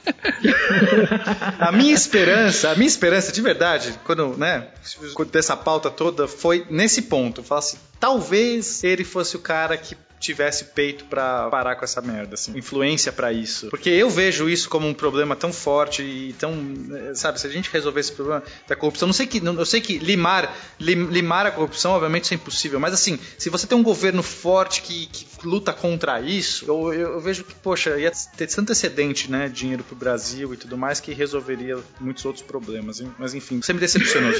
a 1.60 1.72
minha 1.72 1.92
esperança, 1.92 2.70
a 2.70 2.74
minha 2.74 2.86
esperança, 2.88 3.30
de 3.32 3.40
verdade, 3.42 3.94
quando, 4.04 4.36
né, 4.38 4.68
dessa 5.30 5.56
pauta 5.56 5.90
toda, 5.90 6.26
foi 6.26 6.66
nesse 6.70 7.02
ponto. 7.02 7.42
Falar 7.42 7.58
assim, 7.58 7.76
talvez 8.00 8.82
ele 8.82 9.04
fosse 9.04 9.36
o 9.36 9.40
cara 9.40 9.76
que 9.76 9.94
tivesse 10.18 10.66
peito 10.66 11.04
para 11.04 11.48
parar 11.48 11.76
com 11.76 11.84
essa 11.84 12.00
merda, 12.00 12.34
assim, 12.34 12.56
influência 12.56 13.12
para 13.12 13.32
isso. 13.32 13.68
Porque 13.68 13.90
eu 13.90 14.10
vejo 14.10 14.48
isso 14.48 14.68
como 14.68 14.86
um 14.86 14.94
problema 14.94 15.36
tão 15.36 15.52
forte 15.52 16.02
e 16.02 16.32
tão, 16.38 16.54
sabe, 17.14 17.40
se 17.40 17.46
a 17.46 17.50
gente 17.50 17.70
resolver 17.70 18.00
esse 18.00 18.12
problema 18.12 18.42
da 18.66 18.74
corrupção, 18.74 19.06
não 19.06 19.12
sei 19.12 19.26
que, 19.26 19.40
não, 19.40 19.54
eu 19.54 19.66
sei 19.66 19.80
que 19.80 19.98
limar, 19.98 20.54
lim, 20.78 21.06
limar 21.06 21.46
a 21.46 21.50
corrupção, 21.50 21.92
obviamente 21.92 22.24
isso 22.24 22.34
é 22.34 22.36
impossível, 22.36 22.80
mas 22.80 22.92
assim, 22.92 23.18
se 23.36 23.48
você 23.48 23.66
tem 23.66 23.78
um 23.78 23.82
governo 23.82 24.22
forte 24.22 24.82
que, 24.82 25.06
que 25.06 25.26
luta 25.46 25.72
contra 25.72 26.20
isso, 26.20 26.64
eu, 26.66 26.92
eu, 26.92 27.12
eu, 27.12 27.20
vejo 27.20 27.44
que, 27.44 27.54
poxa, 27.54 27.98
ia 27.98 28.10
ter 28.36 28.46
tanto 28.48 28.72
excedente, 28.72 29.30
né, 29.30 29.48
dinheiro 29.48 29.84
pro 29.84 29.94
Brasil 29.94 30.52
e 30.52 30.56
tudo 30.56 30.76
mais 30.76 30.98
que 31.00 31.12
resolveria 31.12 31.78
muitos 32.00 32.24
outros 32.24 32.44
problemas. 32.44 33.00
Hein? 33.00 33.12
Mas 33.18 33.34
enfim, 33.34 33.60
você 33.62 33.72
me 33.72 33.80
decepcionou, 33.80 34.32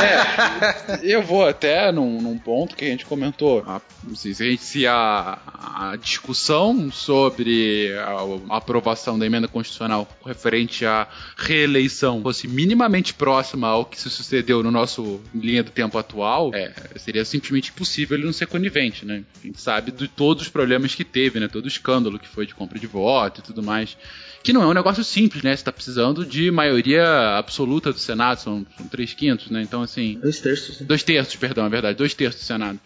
é, 0.00 1.00
eu 1.02 1.22
vou 1.22 1.46
até 1.46 1.90
num, 1.90 2.20
num 2.20 2.38
ponto 2.38 2.76
que 2.76 2.84
a 2.84 2.88
gente 2.88 3.04
comentou 3.06 3.63
a, 3.66 3.80
se, 4.14 4.34
se 4.58 4.86
a, 4.86 5.38
a, 5.46 5.96
discussão 5.96 6.90
sobre 6.90 7.92
a, 7.94 8.54
a, 8.54 8.56
aprovação 8.56 9.18
da 9.18 9.26
emenda 9.26 9.48
constitucional 9.48 10.08
referente 10.24 10.84
à 10.84 11.08
reeleição 11.36 12.22
fosse 12.22 12.46
minimamente 12.46 13.14
próxima 13.14 13.68
ao 13.68 13.84
que 13.84 13.98
se 13.98 14.10
sucedeu 14.10 14.62
no 14.62 14.70
nosso 14.70 15.20
linha 15.34 15.62
do 15.62 15.70
tempo 15.70 15.96
atual, 15.96 16.54
é, 16.54 16.72
seria 16.96 17.24
simplesmente 17.24 17.70
impossível 17.70 18.16
ele 18.16 18.26
não 18.26 18.32
ser 18.32 18.46
conivente, 18.46 19.04
né? 19.04 19.24
A 19.42 19.46
gente 19.46 19.60
sabe 19.60 19.90
de 19.90 20.08
todos 20.08 20.44
os 20.44 20.48
problemas 20.48 20.94
que 20.94 21.04
teve, 21.04 21.40
né? 21.40 21.48
Todo 21.48 21.64
o 21.64 21.68
escândalo 21.68 22.18
que 22.18 22.28
foi 22.28 22.46
de 22.46 22.54
compra 22.54 22.78
de 22.78 22.86
voto 22.86 23.40
e 23.40 23.44
tudo 23.44 23.62
mais 23.62 23.96
que 24.44 24.52
não 24.52 24.62
é 24.62 24.66
um 24.66 24.74
negócio 24.74 25.02
simples, 25.02 25.42
né? 25.42 25.56
Você 25.56 25.62
está 25.62 25.72
precisando 25.72 26.24
de 26.24 26.50
maioria 26.50 27.38
absoluta 27.38 27.90
do 27.90 27.98
Senado, 27.98 28.40
são, 28.42 28.66
são 28.76 28.86
três 28.88 29.14
quintos, 29.14 29.50
né? 29.50 29.62
Então, 29.62 29.80
assim. 29.80 30.18
Dois 30.20 30.38
terços. 30.38 30.82
Dois 30.82 31.02
terços, 31.02 31.34
perdão, 31.36 31.64
é 31.64 31.68
verdade, 31.70 31.96
dois 31.96 32.12
terços 32.12 32.42
do 32.42 32.44
Senado. 32.44 32.78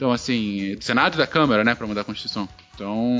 Então, 0.00 0.12
assim, 0.12 0.76
do 0.76 0.82
Senado 0.82 1.16
e 1.16 1.18
da 1.18 1.26
Câmara, 1.26 1.62
né, 1.62 1.74
para 1.74 1.86
mudar 1.86 2.00
a 2.00 2.04
Constituição. 2.04 2.48
Então, 2.74 3.18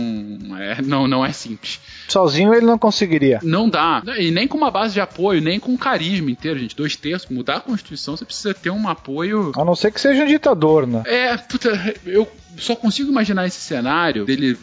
é, 0.58 0.80
não, 0.80 1.06
não 1.06 1.22
é 1.22 1.30
simples. 1.30 1.78
Sozinho 2.08 2.54
ele 2.54 2.64
não 2.64 2.78
conseguiria. 2.78 3.38
Não 3.42 3.68
dá. 3.68 4.02
E 4.16 4.30
nem 4.30 4.48
com 4.48 4.56
uma 4.56 4.70
base 4.70 4.94
de 4.94 5.00
apoio, 5.02 5.42
nem 5.42 5.60
com 5.60 5.76
carisma 5.76 6.30
inteiro, 6.30 6.58
gente. 6.58 6.74
Dois 6.74 6.96
terços. 6.96 7.28
Mudar 7.28 7.56
a 7.56 7.60
Constituição, 7.60 8.16
você 8.16 8.24
precisa 8.24 8.54
ter 8.54 8.70
um 8.70 8.88
apoio. 8.88 9.52
A 9.54 9.62
não 9.62 9.74
ser 9.74 9.92
que 9.92 10.00
seja 10.00 10.24
um 10.24 10.26
ditador, 10.26 10.86
né? 10.86 11.02
É, 11.04 11.36
puta, 11.36 11.94
eu 12.06 12.26
só 12.56 12.74
consigo 12.74 13.10
imaginar 13.10 13.46
esse 13.46 13.60
cenário 13.60 14.24
dele 14.24 14.56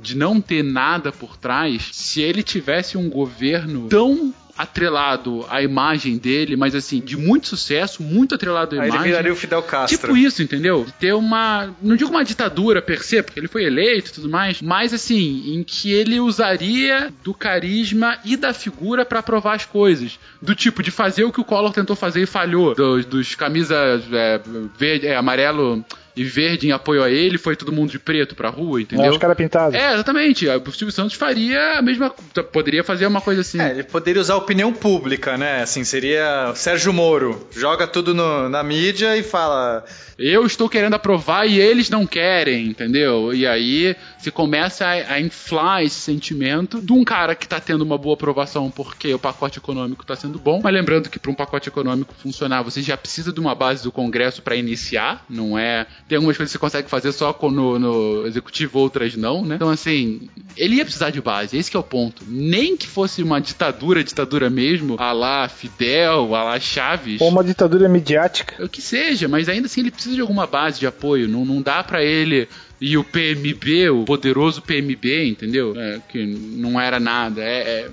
de 0.00 0.16
não 0.16 0.40
ter 0.40 0.62
nada 0.62 1.10
por 1.10 1.36
trás 1.36 1.88
se 1.90 2.22
ele 2.22 2.44
tivesse 2.44 2.96
um 2.96 3.10
governo 3.10 3.88
tão 3.88 4.32
atrelado 4.56 5.44
à 5.48 5.62
imagem 5.62 6.16
dele, 6.16 6.56
mas 6.56 6.74
assim, 6.74 7.00
de 7.00 7.16
muito 7.16 7.48
sucesso, 7.48 8.02
muito 8.02 8.34
atrelado 8.34 8.76
à 8.76 8.82
Aí 8.82 8.88
imagem. 8.88 9.04
Ele 9.04 9.10
viraria 9.10 9.32
o 9.32 9.36
Fidel 9.36 9.62
Castro. 9.62 9.98
Tipo 9.98 10.16
isso, 10.16 10.42
entendeu? 10.42 10.84
De 10.84 10.92
ter 10.92 11.12
uma. 11.14 11.74
Não 11.82 11.96
digo 11.96 12.10
uma 12.10 12.24
ditadura 12.24 12.80
per 12.80 13.02
se, 13.02 13.22
porque 13.22 13.38
ele 13.38 13.48
foi 13.48 13.64
eleito 13.64 14.10
e 14.10 14.12
tudo 14.14 14.28
mais, 14.28 14.62
mas 14.62 14.92
assim, 14.92 15.54
em 15.54 15.62
que 15.62 15.92
ele 15.92 16.20
usaria 16.20 17.12
do 17.22 17.34
carisma 17.34 18.18
e 18.24 18.36
da 18.36 18.52
figura 18.52 19.04
para 19.04 19.22
provar 19.22 19.54
as 19.54 19.64
coisas. 19.64 20.18
Do 20.40 20.54
tipo 20.54 20.82
de 20.82 20.90
fazer 20.90 21.24
o 21.24 21.32
que 21.32 21.40
o 21.40 21.44
Collor 21.44 21.72
tentou 21.72 21.96
fazer 21.96 22.22
e 22.22 22.26
falhou. 22.26 22.74
Dos, 22.74 23.04
dos 23.04 23.34
camisas 23.34 24.02
é, 24.12 24.40
verde, 24.78 25.06
é, 25.06 25.16
amarelo 25.16 25.84
e 26.16 26.24
verde 26.24 26.66
em 26.66 26.72
apoio 26.72 27.02
a 27.02 27.10
ele, 27.10 27.36
foi 27.36 27.54
todo 27.54 27.70
mundo 27.70 27.90
de 27.90 27.98
preto 27.98 28.34
pra 28.34 28.48
rua, 28.48 28.80
entendeu? 28.80 29.04
É, 29.04 29.10
os 29.10 29.18
caras 29.18 29.36
pintados. 29.36 29.78
É, 29.78 29.92
exatamente. 29.92 30.48
O 30.48 30.72
Silvio 30.72 30.92
Santos 30.92 31.14
faria 31.14 31.78
a 31.78 31.82
mesma. 31.82 32.10
Poderia 32.52 32.82
fazer 32.82 33.06
uma 33.06 33.20
coisa 33.20 33.42
assim. 33.42 33.60
É, 33.60 33.70
ele 33.70 33.82
poderia 33.82 34.22
usar 34.22 34.34
a 34.34 34.38
opinião 34.38 34.72
pública, 34.72 35.36
né? 35.36 35.62
Assim, 35.62 35.84
seria 35.84 36.52
Sérgio 36.54 36.92
Moro. 36.92 37.46
Joga 37.50 37.86
tudo 37.86 38.14
no, 38.14 38.48
na 38.48 38.62
mídia 38.62 39.16
e 39.16 39.22
fala. 39.22 39.84
Eu 40.18 40.46
estou 40.46 40.66
querendo 40.66 40.94
aprovar 40.94 41.46
e 41.46 41.60
eles 41.60 41.90
não 41.90 42.06
querem, 42.06 42.68
entendeu? 42.68 43.34
E 43.34 43.46
aí 43.46 43.94
se 44.18 44.30
começa 44.30 44.86
a, 44.86 45.14
a 45.14 45.20
inflar 45.20 45.82
esse 45.82 46.00
sentimento 46.00 46.80
de 46.80 46.92
um 46.94 47.04
cara 47.04 47.34
que 47.34 47.46
tá 47.46 47.60
tendo 47.60 47.82
uma 47.82 47.98
boa 47.98 48.14
aprovação 48.14 48.70
porque 48.70 49.12
o 49.12 49.18
pacote 49.18 49.58
econômico 49.58 50.06
tá 50.06 50.16
sendo 50.16 50.38
bom. 50.38 50.60
Mas 50.64 50.72
lembrando 50.72 51.10
que 51.10 51.18
para 51.18 51.30
um 51.30 51.34
pacote 51.34 51.68
econômico 51.68 52.14
funcionar, 52.14 52.62
você 52.62 52.80
já 52.80 52.96
precisa 52.96 53.30
de 53.30 53.38
uma 53.38 53.54
base 53.54 53.82
do 53.82 53.92
Congresso 53.92 54.40
para 54.40 54.56
iniciar, 54.56 55.22
não 55.28 55.58
é 55.58 55.86
tem 56.08 56.16
algumas 56.16 56.36
coisas 56.36 56.52
que 56.52 56.58
você 56.58 56.60
consegue 56.60 56.88
fazer 56.88 57.12
só 57.12 57.36
no, 57.42 57.78
no 57.78 58.26
executivo, 58.26 58.78
outras 58.78 59.16
não, 59.16 59.44
né? 59.44 59.56
Então, 59.56 59.70
assim, 59.70 60.28
ele 60.56 60.76
ia 60.76 60.84
precisar 60.84 61.10
de 61.10 61.20
base, 61.20 61.56
esse 61.56 61.74
é 61.74 61.78
o 61.78 61.82
ponto. 61.82 62.22
Nem 62.28 62.76
que 62.76 62.86
fosse 62.86 63.22
uma 63.22 63.40
ditadura, 63.40 64.04
ditadura 64.04 64.48
mesmo, 64.48 64.96
a 64.98 65.12
lá 65.12 65.48
Fidel, 65.48 66.34
a 66.34 66.44
lá 66.44 66.60
Chaves. 66.60 67.20
Ou 67.20 67.28
uma 67.28 67.42
ditadura 67.42 67.88
midiática. 67.88 68.64
O 68.64 68.68
que 68.68 68.80
seja, 68.80 69.26
mas 69.26 69.48
ainda 69.48 69.66
assim 69.66 69.80
ele 69.80 69.90
precisa 69.90 70.14
de 70.14 70.20
alguma 70.20 70.46
base 70.46 70.78
de 70.78 70.86
apoio. 70.86 71.28
Não, 71.28 71.44
não 71.44 71.60
dá 71.60 71.82
para 71.82 72.04
ele 72.04 72.48
e 72.80 72.96
o 72.96 73.04
PMB, 73.04 73.90
o 73.90 74.04
poderoso 74.04 74.60
PMB, 74.62 75.28
entendeu? 75.28 75.74
É, 75.76 76.00
que 76.08 76.26
não 76.26 76.80
era 76.80 77.00
nada. 77.00 77.42
É, 77.42 77.88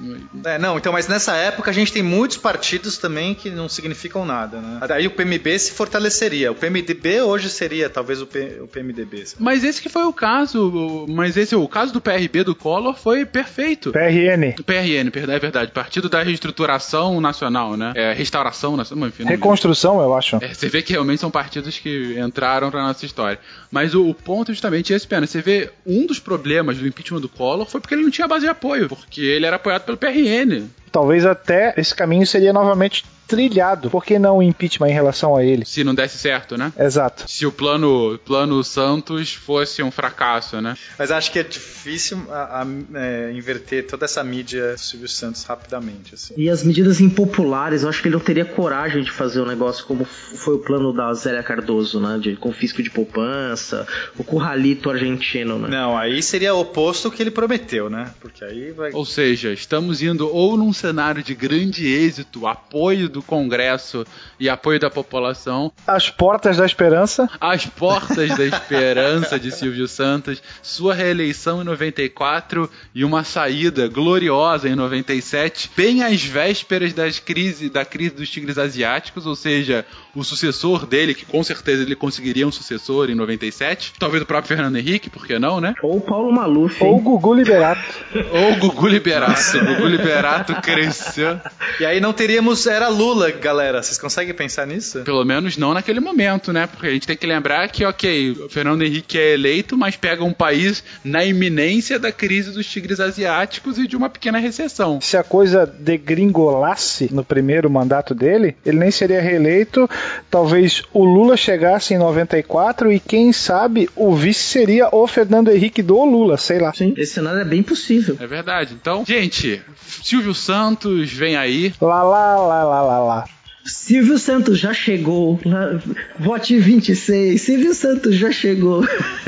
é... 0.46 0.52
é, 0.52 0.60
não, 0.60 0.78
então, 0.78 0.92
mas 0.92 1.08
nessa 1.08 1.36
época 1.36 1.72
a 1.72 1.74
gente 1.74 1.92
tem 1.92 2.04
muitos 2.04 2.38
partidos 2.38 2.98
também 2.98 3.34
que 3.34 3.50
não 3.50 3.70
significam 3.70 4.26
nada, 4.26 4.60
né? 4.60 4.80
Aí 4.90 5.08
o 5.08 5.12
PMB 5.12 5.58
se 5.58 5.72
fortaleceria. 5.72 6.52
O 6.52 6.56
PMDB 6.56 7.22
hoje 7.22 7.50
seria 7.50 7.90
talvez 7.90 8.22
o, 8.22 8.28
P, 8.28 8.60
o 8.62 8.68
PMDB. 8.68 9.24
Mas 9.40 9.64
esse 9.64 9.82
que 9.82 9.90
foi 9.90 10.04
o 10.04 10.14
caso, 10.14 11.06
mas 11.10 11.38
esse 11.38 11.56
o 11.56 11.68
caso 11.68 11.94
do 11.94 12.02
PRB 12.02 12.44
do 12.44 12.56
Collor 12.56 12.96
foi 12.96 13.26
perfeito. 13.26 13.92
PRN. 13.92 14.54
PRN, 14.66 15.12
é 15.16 15.40
verdade. 15.40 15.72
Partido 15.72 16.10
da 16.10 16.22
Reestruturação 16.22 17.22
Nacional, 17.22 17.78
né? 17.78 17.94
É, 17.96 18.14
restauração 18.14 18.76
Nacional, 18.76 19.10
enfim. 19.10 19.24
Reconstrução, 19.24 20.02
eu 20.02 20.14
acho. 20.14 20.38
É, 20.38 20.54
você 20.54 20.68
vê 20.68 20.82
que 20.82 20.94
realmente 20.94 21.20
são 21.20 21.32
partidos 21.32 21.80
que 21.80 22.16
entraram 22.20 22.70
pra 22.70 22.82
nossa 22.82 23.06
história. 23.06 23.40
Mas 23.72 23.96
o, 23.96 24.08
o 24.08 24.14
ponto 24.14 24.52
é 24.52 24.54
justamente 24.54 24.73
justamente 24.74 24.94
esse 24.94 25.08
pena. 25.08 25.28
Você 25.28 25.42
vê, 25.42 25.70
um 25.86 26.06
dos 26.06 26.20
problemas 26.20 26.78
do 26.78 26.88
impeachment 26.88 27.22
do 27.22 27.30
Collor 27.30 27.66
foi 27.66 27.80
porque 27.80 27.94
ele 27.94 28.04
não 28.04 28.12
tinha 28.12 28.28
base 28.28 28.46
de 28.46 28.50
apoio, 28.50 28.90
porque 28.90 29.22
ele 29.22 29.46
era 29.46 29.58
apoiado 29.58 29.84
pelo 29.84 29.98
PRN. 29.98 30.68
Talvez 30.92 31.26
até 31.26 31.74
esse 31.78 31.94
caminho 31.94 32.26
seria 32.26 32.54
novamente 32.54 33.04
trilhado. 33.28 33.90
Por 33.90 34.04
que 34.04 34.20
não 34.20 34.42
impeachment 34.42 34.90
em 34.90 34.94
relação 34.94 35.36
a 35.36 35.44
ele? 35.44 35.66
Se 35.66 35.84
não 35.84 35.96
desse 35.96 36.18
certo, 36.18 36.58
né? 36.58 36.72
Exato. 36.78 37.26
Se 37.28 37.46
o 37.46 37.52
plano, 37.52 38.20
plano 38.26 38.64
Santos 38.64 39.34
fosse 39.34 39.82
um 39.82 39.92
fracasso, 39.92 40.62
né? 40.62 40.76
Mas 40.98 41.12
acho 41.12 41.32
que 41.32 41.40
é 41.40 41.44
difícil 41.44 42.22
a, 42.30 42.62
a, 42.62 42.68
é, 42.96 43.32
inverter 43.34 43.88
toda 43.88 44.06
essa 44.06 44.24
mídia 44.24 44.74
do 44.74 44.80
Silvio 44.80 45.08
Santos 45.08 45.44
rapidamente. 45.44 46.16
Assim. 46.16 46.34
E 46.38 46.50
as 46.50 46.64
medidas 46.64 47.00
impopulares, 47.00 47.84
eu 47.84 47.90
acho 47.90 48.02
que 48.02 48.08
ele 48.08 48.16
não 48.16 48.24
teria 48.24 48.46
coragem 48.46 49.04
de 49.04 49.12
fazer 49.12 49.42
um 49.42 49.46
negócio 49.46 49.86
como 49.86 50.06
foi 50.06 50.56
o 50.56 50.60
plano 50.60 50.94
da 50.94 51.14
Zélia 51.14 51.44
Cardoso, 51.44 52.00
né? 52.00 52.18
De 52.20 52.36
confisco 52.36 52.82
de 52.82 52.90
poupança, 52.90 53.88
o 54.18 54.24
curralito 54.24 54.90
argentino, 54.90 55.58
né? 55.58 55.70
Não, 55.70 55.98
aí 55.98 56.22
seria 56.22 56.54
o 56.54 56.62
oposto 56.62 57.12
que 57.12 57.22
ele 57.22 57.32
prometeu, 57.32 57.90
né? 57.90 58.12
Porque 58.20 58.44
aí 58.44 58.72
vai. 58.72 58.92
Ou 58.94 59.06
seja, 59.06 59.52
estamos 59.54 60.02
indo 60.02 60.28
ou 60.28 60.58
num 60.58 60.74
cenário 60.74 61.24
de 61.24 61.36
grande 61.36 61.88
êxito, 61.88 62.48
apoio 62.48 63.10
do 63.14 63.22
Congresso 63.22 64.06
e 64.40 64.50
apoio 64.50 64.80
da 64.80 64.90
população. 64.90 65.72
As 65.88 66.10
portas 66.10 66.58
da 66.58 66.66
esperança. 66.66 67.30
As 67.40 67.66
portas 67.66 68.36
da 68.36 68.44
esperança 68.44 69.40
de 69.40 69.52
Silvio 69.52 69.88
Santos, 69.88 70.42
sua 70.62 70.94
reeleição 70.94 71.62
em 71.62 71.64
94 71.64 72.70
e 72.94 73.06
uma 73.06 73.24
saída 73.24 73.88
gloriosa 73.88 74.68
em 74.68 74.76
97, 74.76 75.72
bem 75.78 76.04
às 76.04 76.24
vésperas 76.24 76.92
das 76.94 77.20
crise, 77.20 77.70
da 77.70 77.86
crise 77.86 78.16
dos 78.16 78.30
tigres 78.30 78.58
asiáticos, 78.58 79.26
ou 79.26 79.36
seja, 79.36 79.86
o 80.16 80.24
sucessor 80.24 80.86
dele, 80.86 81.14
que 81.14 81.26
com 81.26 81.44
certeza 81.44 81.84
ele 81.84 81.96
conseguiria 81.96 82.48
um 82.48 82.52
sucessor 82.52 83.10
em 83.10 83.16
97, 83.16 83.94
talvez 84.00 84.24
o 84.24 84.26
próprio 84.26 84.56
Fernando 84.56 84.76
Henrique, 84.78 85.10
por 85.10 85.26
que 85.26 85.38
não, 85.38 85.62
né? 85.62 85.76
Ou 85.84 86.02
Paulo 86.02 86.32
Maluf. 86.32 86.84
hein? 86.84 86.90
Ou 86.90 87.00
Gugu 87.00 87.34
Liberato. 87.36 87.84
Ou 88.32 88.54
o 88.54 88.56
Gugu 88.58 88.88
Liberato. 88.88 89.58
O 89.58 89.66
Gugu 89.66 89.88
Liberato 89.88 90.56
cresceu. 90.62 91.40
E 91.80 91.86
aí 91.86 92.00
não 92.00 92.14
teríamos 92.14 92.66
era 92.66 92.88
Lula, 92.88 93.03
galera. 93.40 93.82
Vocês 93.82 93.98
conseguem 93.98 94.34
pensar 94.34 94.68
nisso? 94.68 95.02
Pelo 95.02 95.24
menos 95.24 95.58
não 95.58 95.74
naquele 95.74 96.00
momento, 96.00 96.54
né? 96.54 96.68
Porque 96.68 96.88
a 96.88 96.92
gente 96.92 97.08
tem 97.08 97.18
que 97.18 97.26
lembrar 97.26 97.68
que, 97.70 97.86
ok, 97.86 98.32
o 98.32 98.50
Fernando 98.50 98.82
Henrique 98.84 99.18
é 99.18 99.34
eleito, 99.34 99.78
mas 99.78 99.96
pega 99.96 100.24
um 100.24 100.34
país 100.34 100.84
na 101.04 101.24
iminência 101.24 102.00
da 102.00 102.12
crise 102.12 102.52
dos 102.52 102.66
tigres 102.66 103.00
asiáticos 103.00 103.78
e 103.78 103.88
de 103.88 103.96
uma 103.96 104.10
pequena 104.10 104.38
recessão. 104.38 105.00
Se 105.02 105.18
a 105.18 105.24
coisa 105.24 105.66
degringolasse 105.66 107.10
no 107.12 107.24
primeiro 107.24 107.70
mandato 107.70 108.14
dele, 108.14 108.56
ele 108.66 108.80
nem 108.80 108.92
seria 108.92 109.22
reeleito. 109.22 109.90
Talvez 110.30 110.84
o 110.94 111.04
Lula 111.04 111.38
chegasse 111.38 111.94
em 111.94 111.98
94 111.98 112.92
e 112.92 113.00
quem 113.00 113.32
sabe 113.34 113.90
o 113.96 114.16
vice 114.16 114.44
seria 114.44 114.90
o 114.92 115.08
Fernando 115.08 115.50
Henrique 115.50 115.82
do 115.82 116.04
Lula, 116.04 116.38
sei 116.38 116.60
lá. 116.60 116.74
Sim, 116.74 116.94
esse 116.98 117.14
cenário 117.14 117.42
é 117.42 117.46
bem 117.46 117.64
possível. 117.64 118.18
É 118.20 118.28
verdade. 118.28 118.76
Então, 118.80 119.04
gente, 119.06 119.62
Silvio 120.04 120.34
Santos 120.34 121.12
vem 121.12 121.36
aí. 121.36 121.74
Lá, 121.82 122.04
lá, 122.04 122.36
lá, 122.38 122.64
lá, 122.64 122.82
lá, 122.82 122.93
lá. 123.00 123.26
Silvio 123.66 124.18
Santos 124.18 124.60
já 124.60 124.74
chegou. 124.74 125.40
Lá, 125.46 125.82
vote 126.20 126.58
26. 126.58 127.42
Silvio 127.42 127.74
Santos 127.74 128.16
já 128.16 128.32
chegou. 128.32 128.84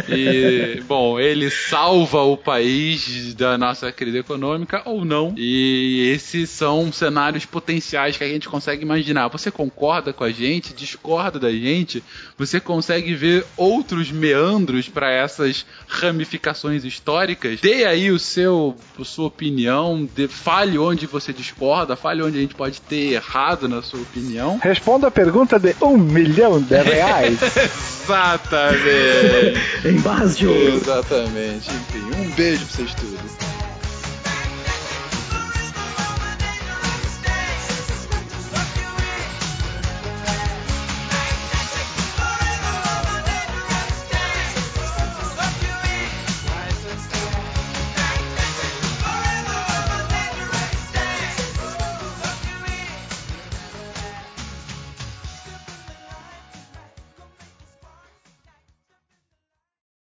E, 0.10 0.82
bom, 0.88 1.18
ele 1.20 1.50
salva 1.50 2.22
o 2.22 2.36
país 2.36 3.34
da 3.34 3.58
nossa 3.58 3.92
crise 3.92 4.18
econômica 4.18 4.82
ou 4.86 5.06
não. 5.06 5.34
E 5.38 6.12
esses 6.14 6.50
são 6.50 6.92
cenários 6.92 7.46
potenciais 7.46 8.18
que 8.18 8.24
a 8.24 8.28
gente 8.28 8.50
consegue 8.50 8.82
imaginar. 8.84 9.30
Você 9.30 9.50
concorda 9.50 10.12
com 10.12 10.24
a 10.24 10.32
gente? 10.32 10.74
Discorda 10.74 11.40
da 11.40 11.52
gente? 11.52 12.04
Você 12.38 12.60
consegue 12.60 13.14
ver 13.16 13.46
outros 13.56 14.12
meandros 14.12 14.90
para 14.90 15.10
essas 15.10 15.66
ramificações 15.88 16.84
históricas? 16.84 17.62
Dê 17.62 17.86
aí 17.86 18.12
o 18.12 18.20
seu, 18.20 18.76
a 19.00 19.04
sua 19.06 19.28
opinião. 19.28 20.08
dê- 20.16 20.28
fale 20.28 20.78
onde 20.78 21.06
você 21.08 21.32
discorda. 21.32 21.96
Fale 21.96 22.22
onde 22.22 22.38
a 22.38 22.42
gente 22.42 22.56
pode 22.56 22.82
ter 22.82 23.14
errado 23.14 23.70
na 23.70 23.82
sua 23.82 24.02
opinião. 24.02 24.25
Responda 24.62 25.08
a 25.08 25.12
pergunta 25.12 25.60
de 25.60 25.76
um 25.82 25.98
milhão 25.98 26.62
de 26.62 26.82
reais. 26.82 27.40
Exatamente. 28.06 29.60
em 29.88 30.00
barras 30.02 30.38
de 30.38 30.48
ouro. 30.48 30.76
Exatamente. 30.76 31.70
Enfim, 31.70 32.22
um 32.22 32.30
beijo 32.32 32.66
pra 32.66 32.76
vocês 32.76 32.94
todos. 32.94 33.65